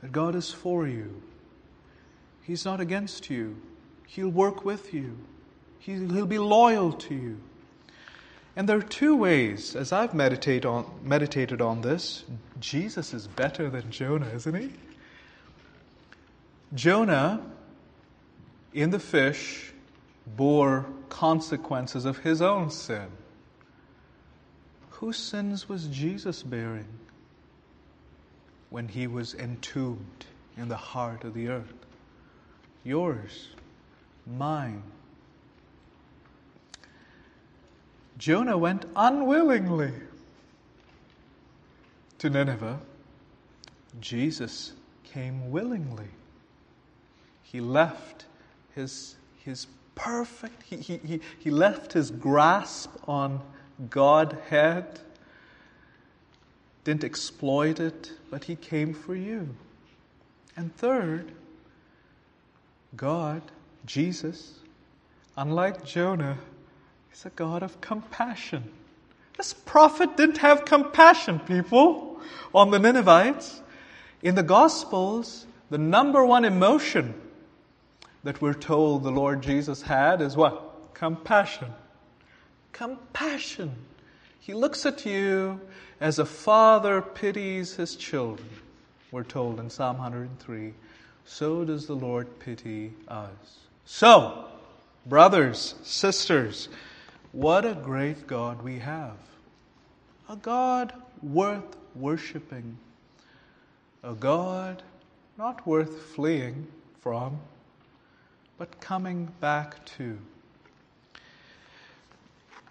that 0.00 0.12
God 0.12 0.36
is 0.36 0.52
for 0.52 0.86
you. 0.86 1.22
He's 2.40 2.64
not 2.64 2.78
against 2.78 3.28
you. 3.28 3.60
He'll 4.06 4.28
work 4.28 4.64
with 4.64 4.94
you. 4.94 5.18
He'll 5.80 6.26
be 6.26 6.38
loyal 6.38 6.92
to 6.92 7.14
you. 7.16 7.40
And 8.54 8.68
there 8.68 8.76
are 8.76 8.82
two 8.82 9.16
ways, 9.16 9.74
as 9.74 9.90
I've 9.90 10.14
meditate 10.14 10.64
on, 10.64 10.88
meditated 11.02 11.60
on 11.60 11.80
this, 11.80 12.22
Jesus 12.60 13.12
is 13.12 13.26
better 13.26 13.68
than 13.68 13.90
Jonah, 13.90 14.28
isn't 14.32 14.54
he? 14.54 14.70
Jonah, 16.76 17.42
in 18.72 18.90
the 18.90 19.00
fish, 19.00 19.72
bore 20.36 20.86
consequences 21.08 22.04
of 22.04 22.18
his 22.18 22.40
own 22.40 22.70
sin. 22.70 23.08
Whose 25.00 25.16
sins 25.16 25.66
was 25.66 25.86
Jesus 25.86 26.42
bearing 26.42 26.86
when 28.68 28.86
he 28.86 29.06
was 29.06 29.34
entombed 29.34 30.26
in 30.58 30.68
the 30.68 30.76
heart 30.76 31.24
of 31.24 31.32
the 31.32 31.48
earth? 31.48 31.72
Yours, 32.84 33.48
mine. 34.26 34.82
Jonah 38.18 38.58
went 38.58 38.84
unwillingly 38.94 39.94
to 42.18 42.28
Nineveh. 42.28 42.78
Jesus 44.02 44.74
came 45.02 45.50
willingly. 45.50 46.08
He 47.42 47.62
left 47.62 48.26
his, 48.74 49.16
his 49.46 49.66
perfect, 49.94 50.62
he, 50.62 50.76
he, 50.76 50.98
he, 50.98 51.20
he 51.38 51.50
left 51.50 51.94
his 51.94 52.10
grasp 52.10 52.94
on 53.08 53.40
Godhead, 53.88 55.00
didn't 56.84 57.04
exploit 57.04 57.80
it, 57.80 58.12
but 58.30 58.44
he 58.44 58.56
came 58.56 58.92
for 58.94 59.14
you. 59.14 59.48
And 60.56 60.74
third, 60.76 61.32
God, 62.96 63.42
Jesus, 63.86 64.58
unlike 65.36 65.84
Jonah, 65.84 66.38
is 67.12 67.24
a 67.24 67.30
God 67.30 67.62
of 67.62 67.80
compassion. 67.80 68.70
This 69.36 69.54
prophet 69.54 70.16
didn't 70.16 70.38
have 70.38 70.64
compassion, 70.64 71.38
people, 71.40 72.20
on 72.54 72.70
the 72.70 72.78
Ninevites. 72.78 73.62
In 74.22 74.34
the 74.34 74.42
Gospels, 74.42 75.46
the 75.70 75.78
number 75.78 76.24
one 76.24 76.44
emotion 76.44 77.14
that 78.22 78.42
we're 78.42 78.52
told 78.52 79.02
the 79.02 79.10
Lord 79.10 79.42
Jesus 79.42 79.82
had 79.82 80.20
is 80.20 80.36
what? 80.36 80.92
Compassion. 80.92 81.72
Compassion. 82.72 83.74
He 84.40 84.54
looks 84.54 84.86
at 84.86 85.04
you 85.04 85.60
as 86.00 86.18
a 86.18 86.24
father 86.24 87.02
pities 87.02 87.76
his 87.76 87.94
children, 87.94 88.48
we're 89.10 89.22
told 89.22 89.60
in 89.60 89.68
Psalm 89.68 89.98
103. 89.98 90.72
So 91.24 91.64
does 91.64 91.86
the 91.86 91.94
Lord 91.94 92.38
pity 92.38 92.92
us. 93.06 93.58
So, 93.84 94.46
brothers, 95.06 95.74
sisters, 95.82 96.68
what 97.32 97.64
a 97.64 97.74
great 97.74 98.26
God 98.26 98.62
we 98.62 98.78
have. 98.78 99.16
A 100.28 100.36
God 100.36 100.92
worth 101.22 101.76
worshiping. 101.94 102.78
A 104.02 104.14
God 104.14 104.82
not 105.36 105.66
worth 105.66 106.02
fleeing 106.14 106.66
from, 107.00 107.38
but 108.58 108.80
coming 108.80 109.28
back 109.40 109.84
to. 109.96 110.18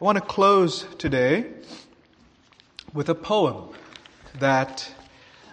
I 0.01 0.05
want 0.05 0.17
to 0.17 0.23
close 0.23 0.85
today 0.97 1.45
with 2.93 3.09
a 3.09 3.15
poem 3.15 3.75
that 4.39 4.89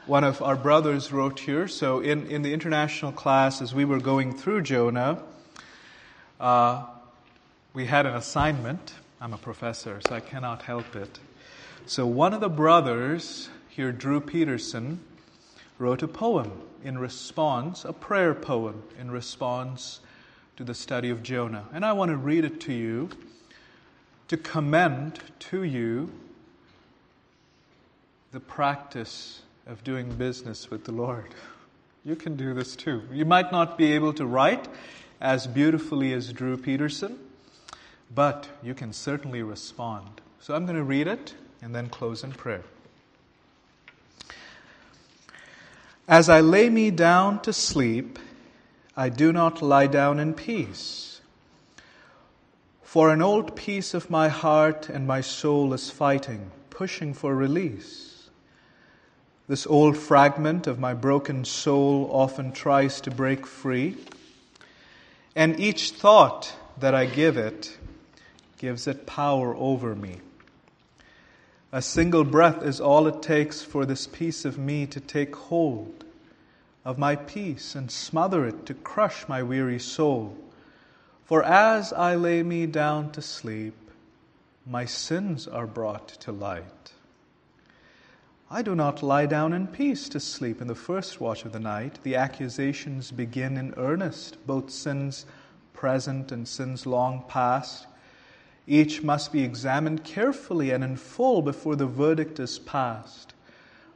one 0.07 0.23
of 0.23 0.41
our 0.41 0.55
brothers 0.55 1.11
wrote 1.11 1.41
here. 1.41 1.67
So, 1.67 1.99
in, 1.99 2.29
in 2.29 2.43
the 2.43 2.55
international 2.55 3.11
class, 3.11 3.61
as 3.61 3.75
we 3.75 3.85
were 3.85 3.99
going 3.99 4.33
through 4.37 4.63
Jonah, 4.63 5.21
uh, 6.39 6.87
we 7.75 7.87
had 7.87 8.07
an 8.07 8.15
assignment. 8.15 8.95
I'm 9.21 9.33
a 9.33 9.39
professor, 9.39 10.01
so 10.07 10.15
I 10.15 10.21
cannot 10.21 10.63
help 10.63 10.95
it. 10.95 11.19
So 11.87 12.07
one 12.07 12.33
of 12.33 12.41
the 12.41 12.49
brothers 12.49 13.49
here, 13.69 13.91
Drew 13.91 14.21
Peterson, 14.21 15.01
wrote 15.77 16.05
a 16.05 16.09
poem 16.09 16.53
in 16.85 16.99
response, 16.99 17.85
a 17.85 17.93
prayer 17.93 18.33
poem 18.33 18.85
in 18.97 19.11
response 19.11 19.99
to 20.57 20.63
the 20.63 20.75
study 20.75 21.11
of 21.11 21.25
Jonah. 21.25 21.65
And 21.73 21.85
I 21.85 21.95
want 21.95 22.13
to 22.13 22.17
read 22.17 22.45
it 22.45 22.61
to 22.61 22.73
you 22.73 23.11
to 24.29 24.37
commend 24.37 25.21
to 25.39 25.63
you 25.63 26.13
the 28.33 28.41
practice 28.41 29.43
of 29.67 29.83
doing 29.85 30.13
business 30.15 30.71
with 30.71 30.85
the 30.85 30.93
Lord. 30.93 31.35
You 32.05 32.17
can 32.17 32.37
do 32.37 32.55
this 32.55 32.77
too. 32.77 33.03
You 33.13 33.25
might 33.25 33.51
not 33.51 33.79
be 33.79 33.93
able 33.93 34.13
to 34.15 34.27
write 34.27 34.69
as 35.21 35.47
beautifully 35.47 36.13
as 36.13 36.33
Drew 36.33 36.57
Peterson, 36.57 37.19
but 38.15 38.49
you 38.63 38.75
can 38.75 38.93
certainly 38.93 39.43
respond. 39.43 40.21
So 40.41 40.55
I'm 40.55 40.67
going 40.67 40.77
to 40.77 40.85
read 40.85 41.09
it 41.09 41.35
and 41.63 41.75
then 41.75 41.89
close 41.89 42.23
in 42.23 42.33
prayer. 42.33 42.63
As 46.09 46.29
I 46.29 46.41
lay 46.41 46.69
me 46.69 46.93
down 46.93 47.41
to 47.43 47.53
sleep, 47.53 48.19
I 48.97 49.09
do 49.09 49.33
not 49.33 49.61
lie 49.61 49.89
down 49.89 50.21
in 50.21 50.35
peace. 50.35 51.16
For 52.97 53.11
an 53.11 53.21
old 53.21 53.55
piece 53.57 53.93
of 53.93 54.09
my 54.09 54.29
heart 54.29 54.89
and 54.89 55.07
my 55.07 55.21
soul 55.21 55.75
is 55.75 55.91
fighting, 55.91 56.51
pushing 56.71 57.13
for 57.13 57.37
release. 57.37 58.31
This 59.49 59.67
old 59.67 59.99
fragment 59.99 60.67
of 60.67 60.79
my 60.79 60.95
broken 60.95 61.45
soul 61.45 62.09
often 62.11 62.53
tries 62.53 63.03
to 63.03 63.11
break 63.11 63.47
free, 63.47 63.99
and 65.35 65.61
each 65.61 65.91
thought 65.91 66.57
that 66.81 66.95
I 66.95 67.05
give 67.05 67.37
it 67.37 67.77
gives 68.57 68.87
it 68.87 69.05
power 69.05 69.55
over 69.55 69.95
me. 69.95 70.23
A 71.73 71.83
single 71.83 72.25
breath 72.25 72.63
is 72.63 72.81
all 72.81 73.07
it 73.09 73.21
takes 73.21 73.61
for 73.61 73.85
this 73.85 74.07
piece 74.07 74.47
of 74.47 74.57
me 74.57 74.87
to 74.87 75.01
take 75.01 75.37
hold 75.37 76.07
of 76.83 76.97
my 76.97 77.15
peace 77.15 77.75
and 77.75 77.91
smother 77.91 78.47
it 78.47 78.65
to 78.65 78.73
crush 78.73 79.29
my 79.29 79.43
weary 79.43 79.81
soul. 79.81 80.35
For 81.27 81.43
as 81.43 81.93
I 81.93 82.15
lay 82.15 82.45
me 82.45 82.67
down 82.67 83.11
to 83.11 83.21
sleep, 83.21 83.75
my 84.65 84.85
sins 84.85 85.49
are 85.49 85.67
brought 85.67 86.07
to 86.21 86.31
light. 86.31 86.93
I 88.49 88.63
do 88.63 88.77
not 88.77 89.03
lie 89.03 89.27
down 89.27 89.53
in 89.53 89.67
peace 89.67 90.09
to 90.11 90.21
sleep 90.21 90.61
in 90.61 90.69
the 90.69 90.77
first 90.77 91.21
watch 91.21 91.45
of 91.45 91.51
the 91.51 91.59
night. 91.59 91.99
The 92.05 92.15
accusations 92.15 93.11
begin 93.11 93.57
in 93.57 93.75
earnest, 93.77 94.47
both 94.47 94.71
sins 94.71 95.27
present 95.73 96.31
and 96.31 96.47
sins 96.47 96.87
long 96.87 97.25
past. 97.27 97.89
Each 98.69 99.03
must 99.03 99.33
be 99.33 99.43
examined 99.43 100.05
carefully 100.05 100.71
and 100.71 100.85
in 100.85 100.97
full 100.97 101.43
before 101.43 101.75
the 101.75 101.87
verdict 101.87 102.39
is 102.39 102.61
passed. 102.61 103.35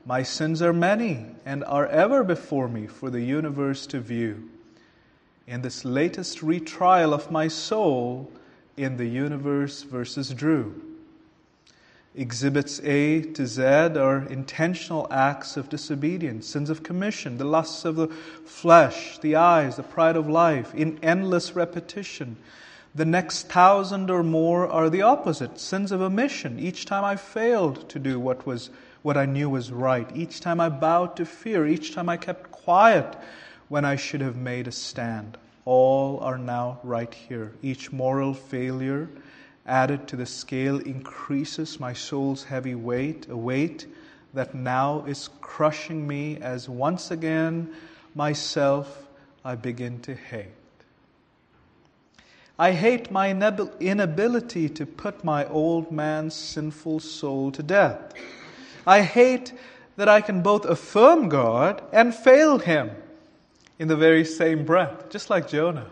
My 0.05 0.25
sins 0.25 0.63
are 0.63 0.73
many 0.73 1.27
and 1.47 1.63
are 1.63 1.87
ever 1.87 2.25
before 2.25 2.67
me 2.67 2.89
for 2.89 3.09
the 3.09 3.23
universe 3.23 3.87
to 3.87 4.01
view. 4.01 4.51
In 5.47 5.63
this 5.63 5.85
latest 5.85 6.43
retrial 6.43 7.13
of 7.13 7.31
my 7.31 7.49
soul, 7.49 8.31
in 8.77 8.97
the 8.97 9.07
universe 9.07 9.83
versus 9.83 10.31
Drew. 10.31 10.81
Exhibits 12.15 12.81
A 12.81 13.23
to 13.23 13.47
Z 13.47 13.63
are 13.63 14.27
intentional 14.27 15.07
acts 15.11 15.57
of 15.57 15.69
disobedience, 15.69 16.47
sins 16.47 16.71
of 16.71 16.83
commission, 16.83 17.39
the 17.39 17.45
lusts 17.45 17.85
of 17.85 17.97
the 17.97 18.09
flesh, 18.09 19.19
the 19.19 19.37
eyes, 19.37 19.77
the 19.77 19.83
pride 19.83 20.17
of 20.17 20.29
life, 20.29 20.75
in 20.75 20.99
endless 21.03 21.55
repetition 21.55 22.37
the 22.95 23.05
next 23.05 23.49
thousand 23.49 24.11
or 24.11 24.23
more 24.23 24.69
are 24.69 24.91
the 24.91 25.03
opposite 25.03 25.61
sins 25.61 25.93
of 25.93 26.01
omission. 26.01 26.59
Each 26.59 26.85
time 26.85 27.05
I 27.05 27.17
failed 27.17 27.89
to 27.91 27.99
do 27.99 28.19
what, 28.19 28.47
was, 28.47 28.71
what 29.03 29.17
I 29.17 29.27
knew 29.27 29.49
was 29.49 29.71
right. 29.71 30.11
Each 30.15 30.41
time 30.41 30.61
I 30.61 30.69
bowed 30.69 31.17
to 31.17 31.25
fear. 31.25 31.67
Each 31.67 31.95
time 31.95 32.09
I 32.09 32.17
kept 32.17 32.51
quiet 32.51 33.17
when 33.71 33.85
I 33.85 33.95
should 33.95 34.21
have 34.21 34.37
made 34.37 34.67
a 34.67 34.73
stand. 34.73 35.39
All 35.65 36.19
are 36.19 36.37
now 36.37 36.81
right 36.83 37.15
here. 37.15 37.53
Each 37.63 37.93
moral 37.93 38.35
failure 38.35 39.09
added 39.65 40.09
to 40.09 40.17
the 40.17 40.27
scale 40.27 40.81
increases 40.81 41.79
my 41.79 41.93
soul's 41.93 42.43
heavy 42.43 42.75
weight, 42.75 43.29
a 43.31 43.37
weight 43.37 43.87
that 44.35 44.57
now 44.57 45.05
is 45.07 45.31
crushing 45.41 46.05
me 46.05 46.37
as 46.39 46.69
once 46.69 47.13
again 47.13 47.73
myself 48.17 49.07
I 49.45 49.55
begin 49.55 50.01
to 50.01 50.17
hate. 50.17 50.49
I 52.59 52.73
hate 52.73 53.13
my 53.13 53.31
inability 53.31 54.69
to 54.69 54.85
put 54.85 55.23
my 55.23 55.47
old 55.47 55.93
man's 55.93 56.35
sinful 56.35 56.99
soul 56.99 57.53
to 57.53 57.63
death. 57.63 58.15
I 58.85 59.03
hate 59.03 59.53
that 59.95 60.09
I 60.09 60.21
can 60.23 60.43
both 60.43 60.65
affirm 60.65 61.29
God 61.29 61.85
and 61.93 62.13
fail 62.13 62.59
Him 62.59 62.91
in 63.81 63.89
the 63.89 63.97
very 63.97 64.27
same 64.27 64.67
breath, 64.67 65.09
just 65.09 65.31
like 65.31 65.49
Jonah. 65.49 65.87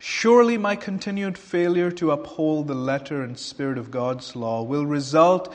Surely 0.00 0.58
my 0.58 0.74
continued 0.74 1.38
failure 1.38 1.92
to 1.92 2.10
uphold 2.10 2.66
the 2.66 2.74
letter 2.74 3.22
and 3.22 3.38
spirit 3.38 3.78
of 3.78 3.90
God's 3.90 4.34
law 4.34 4.62
will 4.62 4.84
result 4.84 5.54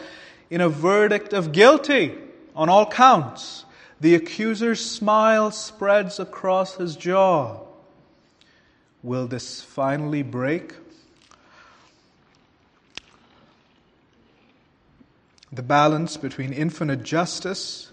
in 0.49 0.61
a 0.61 0.70
verdict 0.70 1.34
of 1.34 1.51
guilty 1.51 2.16
on 2.55 2.70
all 2.70 2.89
counts. 2.89 3.66
The 3.99 4.16
accuser's 4.16 4.86
smile 4.86 5.51
spreads 5.51 6.18
across 6.20 6.76
his 6.76 6.95
jaw. 6.95 7.59
Will 9.03 9.28
this 9.28 9.61
finally 9.61 10.24
break? 10.24 10.76
The 15.51 15.63
balance 15.63 16.16
between 16.16 16.53
infinite 16.53 17.03
justice 17.03 17.91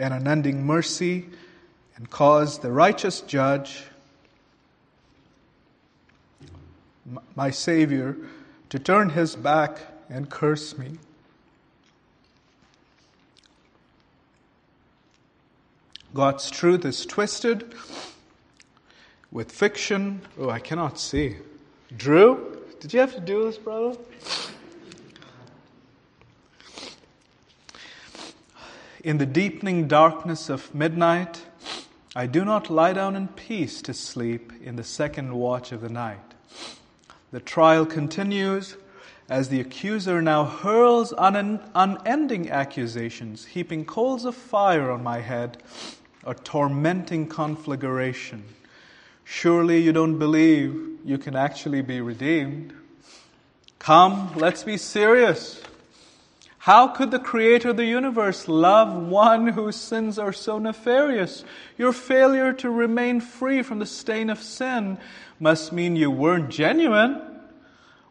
and 0.00 0.14
unending 0.14 0.64
mercy 0.64 1.26
and 1.96 2.08
cause 2.08 2.58
the 2.58 2.72
righteous 2.72 3.20
judge, 3.20 3.82
my 7.36 7.50
Savior, 7.50 8.16
to 8.70 8.78
turn 8.78 9.10
his 9.10 9.36
back 9.36 9.78
and 10.08 10.30
curse 10.30 10.78
me. 10.78 10.98
God's 16.14 16.50
truth 16.50 16.84
is 16.84 17.06
twisted 17.06 17.72
with 19.30 19.52
fiction. 19.52 20.22
Oh, 20.38 20.50
I 20.50 20.58
cannot 20.58 20.98
see. 20.98 21.36
Drew, 21.96 22.64
did 22.80 22.92
you 22.92 23.00
have 23.00 23.14
to 23.14 23.20
do 23.20 23.44
this, 23.44 23.58
brother? 23.58 23.96
In 29.02 29.16
the 29.16 29.24
deepening 29.24 29.88
darkness 29.88 30.50
of 30.50 30.74
midnight, 30.74 31.40
I 32.14 32.26
do 32.26 32.44
not 32.44 32.68
lie 32.68 32.92
down 32.92 33.16
in 33.16 33.28
peace 33.28 33.80
to 33.82 33.94
sleep 33.94 34.52
in 34.62 34.76
the 34.76 34.84
second 34.84 35.32
watch 35.32 35.72
of 35.72 35.80
the 35.80 35.88
night. 35.88 36.34
The 37.32 37.40
trial 37.40 37.86
continues 37.86 38.76
as 39.30 39.48
the 39.48 39.58
accuser 39.58 40.20
now 40.20 40.44
hurls 40.44 41.14
unending 41.16 42.50
accusations, 42.50 43.46
heaping 43.46 43.86
coals 43.86 44.26
of 44.26 44.34
fire 44.34 44.90
on 44.90 45.02
my 45.02 45.20
head, 45.20 45.62
a 46.26 46.34
tormenting 46.34 47.26
conflagration. 47.26 48.44
Surely 49.24 49.80
you 49.80 49.92
don't 49.92 50.18
believe 50.18 50.98
you 51.06 51.16
can 51.16 51.36
actually 51.36 51.80
be 51.80 52.02
redeemed. 52.02 52.74
Come, 53.78 54.30
let's 54.36 54.62
be 54.62 54.76
serious. 54.76 55.62
How 56.60 56.88
could 56.88 57.10
the 57.10 57.18
creator 57.18 57.70
of 57.70 57.78
the 57.78 57.86
universe 57.86 58.46
love 58.46 58.94
one 58.94 59.46
whose 59.46 59.76
sins 59.76 60.18
are 60.18 60.34
so 60.34 60.58
nefarious? 60.58 61.42
Your 61.78 61.90
failure 61.90 62.52
to 62.52 62.68
remain 62.68 63.22
free 63.22 63.62
from 63.62 63.78
the 63.78 63.86
stain 63.86 64.28
of 64.28 64.42
sin 64.42 64.98
must 65.38 65.72
mean 65.72 65.96
you 65.96 66.10
weren't 66.10 66.50
genuine. 66.50 67.22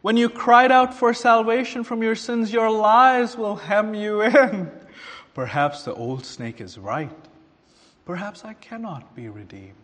When 0.02 0.16
you 0.16 0.28
cried 0.28 0.72
out 0.72 0.94
for 0.94 1.14
salvation 1.14 1.84
from 1.84 2.02
your 2.02 2.16
sins, 2.16 2.52
your 2.52 2.72
lies 2.72 3.36
will 3.36 3.54
hem 3.54 3.94
you 3.94 4.22
in. 4.22 4.72
Perhaps 5.34 5.84
the 5.84 5.94
old 5.94 6.26
snake 6.26 6.60
is 6.60 6.76
right. 6.76 7.28
Perhaps 8.04 8.44
I 8.44 8.54
cannot 8.54 9.14
be 9.14 9.28
redeemed. 9.28 9.76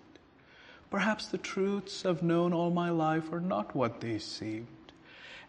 Perhaps 0.91 1.29
the 1.29 1.39
truths 1.39 2.05
I've 2.05 2.25
known 2.25 2.53
all 2.53 2.73
my 2.73 2.91
life 2.91 3.33
are 3.33 3.41
not 3.41 3.77
what 3.77 4.01
they 4.01 4.19
seemed. 4.19 4.67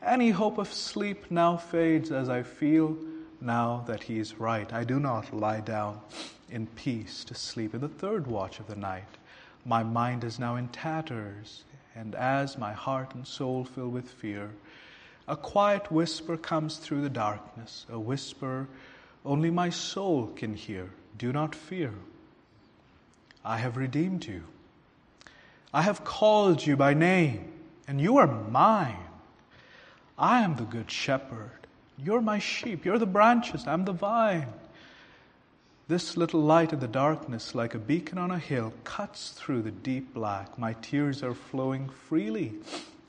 Any 0.05 0.29
hope 0.29 0.57
of 0.57 0.71
sleep 0.71 1.31
now 1.31 1.57
fades 1.57 2.11
as 2.11 2.29
I 2.29 2.43
feel 2.43 2.95
now 3.41 3.83
that 3.87 4.03
he 4.03 4.19
is 4.19 4.39
right. 4.39 4.71
I 4.71 4.83
do 4.83 4.99
not 4.99 5.33
lie 5.33 5.59
down 5.59 6.01
in 6.49 6.67
peace 6.67 7.23
to 7.25 7.35
sleep 7.35 7.73
in 7.73 7.81
the 7.81 7.89
third 7.89 8.27
watch 8.27 8.59
of 8.59 8.67
the 8.67 8.75
night. 8.75 9.17
My 9.65 9.83
mind 9.83 10.23
is 10.23 10.39
now 10.39 10.55
in 10.55 10.67
tatters, 10.69 11.63
and 11.95 12.15
as 12.15 12.57
my 12.57 12.73
heart 12.73 13.15
and 13.15 13.25
soul 13.25 13.65
fill 13.65 13.89
with 13.89 14.09
fear, 14.09 14.51
a 15.27 15.35
quiet 15.35 15.91
whisper 15.91 16.37
comes 16.37 16.77
through 16.77 17.01
the 17.01 17.09
darkness, 17.09 17.85
a 17.89 17.99
whisper 17.99 18.67
only 19.25 19.49
my 19.49 19.69
soul 19.69 20.27
can 20.27 20.53
hear. 20.53 20.89
Do 21.17 21.33
not 21.33 21.53
fear. 21.53 21.93
I 23.43 23.57
have 23.57 23.75
redeemed 23.75 24.25
you. 24.25 24.43
I 25.73 25.81
have 25.81 26.05
called 26.05 26.65
you 26.65 26.77
by 26.77 26.93
name, 26.93 27.51
and 27.87 27.99
you 27.99 28.17
are 28.17 28.27
mine. 28.27 29.06
I 30.17 30.41
am 30.41 30.55
the 30.55 30.63
good 30.63 30.89
shepherd. 30.89 31.67
You're 31.97 32.21
my 32.21 32.39
sheep. 32.39 32.85
You're 32.85 32.97
the 32.97 33.05
branches. 33.05 33.67
I'm 33.67 33.85
the 33.85 33.91
vine. 33.91 34.47
This 35.87 36.17
little 36.17 36.41
light 36.41 36.73
in 36.73 36.79
the 36.79 36.87
darkness, 36.87 37.55
like 37.55 37.73
a 37.73 37.79
beacon 37.79 38.17
on 38.17 38.31
a 38.31 38.39
hill, 38.39 38.73
cuts 38.83 39.29
through 39.31 39.61
the 39.61 39.71
deep 39.71 40.13
black. 40.13 40.57
My 40.57 40.73
tears 40.73 41.23
are 41.23 41.33
flowing 41.33 41.89
freely 41.89 42.53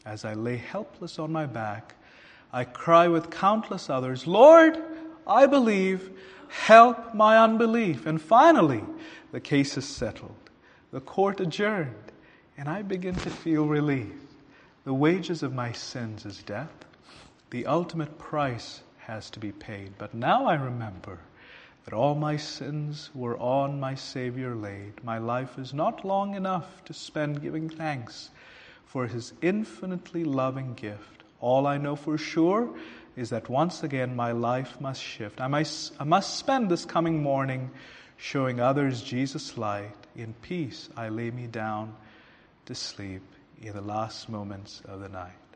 as 0.06 0.24
I 0.24 0.34
lay 0.34 0.56
helpless 0.56 1.18
on 1.18 1.32
my 1.32 1.46
back. 1.46 1.94
I 2.52 2.64
cry 2.64 3.08
with 3.08 3.30
countless 3.30 3.90
others, 3.90 4.26
Lord, 4.26 4.78
I 5.26 5.46
believe. 5.46 6.10
Help 6.48 7.14
my 7.14 7.36
unbelief. 7.36 8.06
And 8.06 8.20
finally, 8.20 8.84
the 9.32 9.40
case 9.40 9.76
is 9.76 9.86
settled. 9.86 10.36
The 10.92 11.00
court 11.00 11.40
adjourned, 11.40 12.12
and 12.56 12.68
I 12.68 12.82
begin 12.82 13.14
to 13.16 13.30
feel 13.30 13.66
relief. 13.66 14.12
The 14.84 14.94
wages 14.94 15.42
of 15.42 15.52
my 15.52 15.72
sins 15.72 16.24
is 16.24 16.42
death. 16.42 16.72
The 17.50 17.66
ultimate 17.66 18.18
price 18.18 18.82
has 18.98 19.30
to 19.30 19.40
be 19.40 19.52
paid. 19.52 19.92
But 19.96 20.14
now 20.14 20.46
I 20.46 20.54
remember 20.54 21.18
that 21.84 21.94
all 21.94 22.14
my 22.14 22.36
sins 22.36 23.08
were 23.14 23.38
on 23.38 23.80
my 23.80 23.94
Savior 23.94 24.54
laid. 24.54 25.02
My 25.02 25.16
life 25.16 25.58
is 25.58 25.72
not 25.72 26.04
long 26.04 26.34
enough 26.34 26.84
to 26.84 26.92
spend 26.92 27.40
giving 27.40 27.70
thanks 27.70 28.28
for 28.84 29.06
His 29.06 29.32
infinitely 29.40 30.24
loving 30.24 30.74
gift. 30.74 31.22
All 31.40 31.66
I 31.66 31.78
know 31.78 31.96
for 31.96 32.18
sure 32.18 32.68
is 33.16 33.30
that 33.30 33.48
once 33.48 33.82
again 33.82 34.14
my 34.14 34.32
life 34.32 34.78
must 34.80 35.02
shift. 35.02 35.40
I 35.40 35.46
must, 35.46 35.94
I 35.98 36.04
must 36.04 36.36
spend 36.36 36.70
this 36.70 36.84
coming 36.84 37.22
morning 37.22 37.70
showing 38.18 38.60
others 38.60 39.02
Jesus' 39.02 39.56
light. 39.56 39.94
In 40.14 40.34
peace 40.42 40.90
I 40.96 41.08
lay 41.08 41.30
me 41.30 41.46
down 41.46 41.94
to 42.66 42.74
sleep 42.74 43.22
in 43.62 43.72
the 43.72 43.80
last 43.80 44.28
moments 44.28 44.82
of 44.84 45.00
the 45.00 45.08
night. 45.08 45.47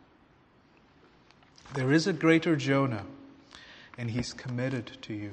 There 1.74 1.90
is 1.90 2.06
a 2.06 2.12
greater 2.12 2.54
Jonah, 2.54 3.06
and 3.96 4.10
he's 4.10 4.34
committed 4.34 4.98
to 5.02 5.14
you. 5.14 5.30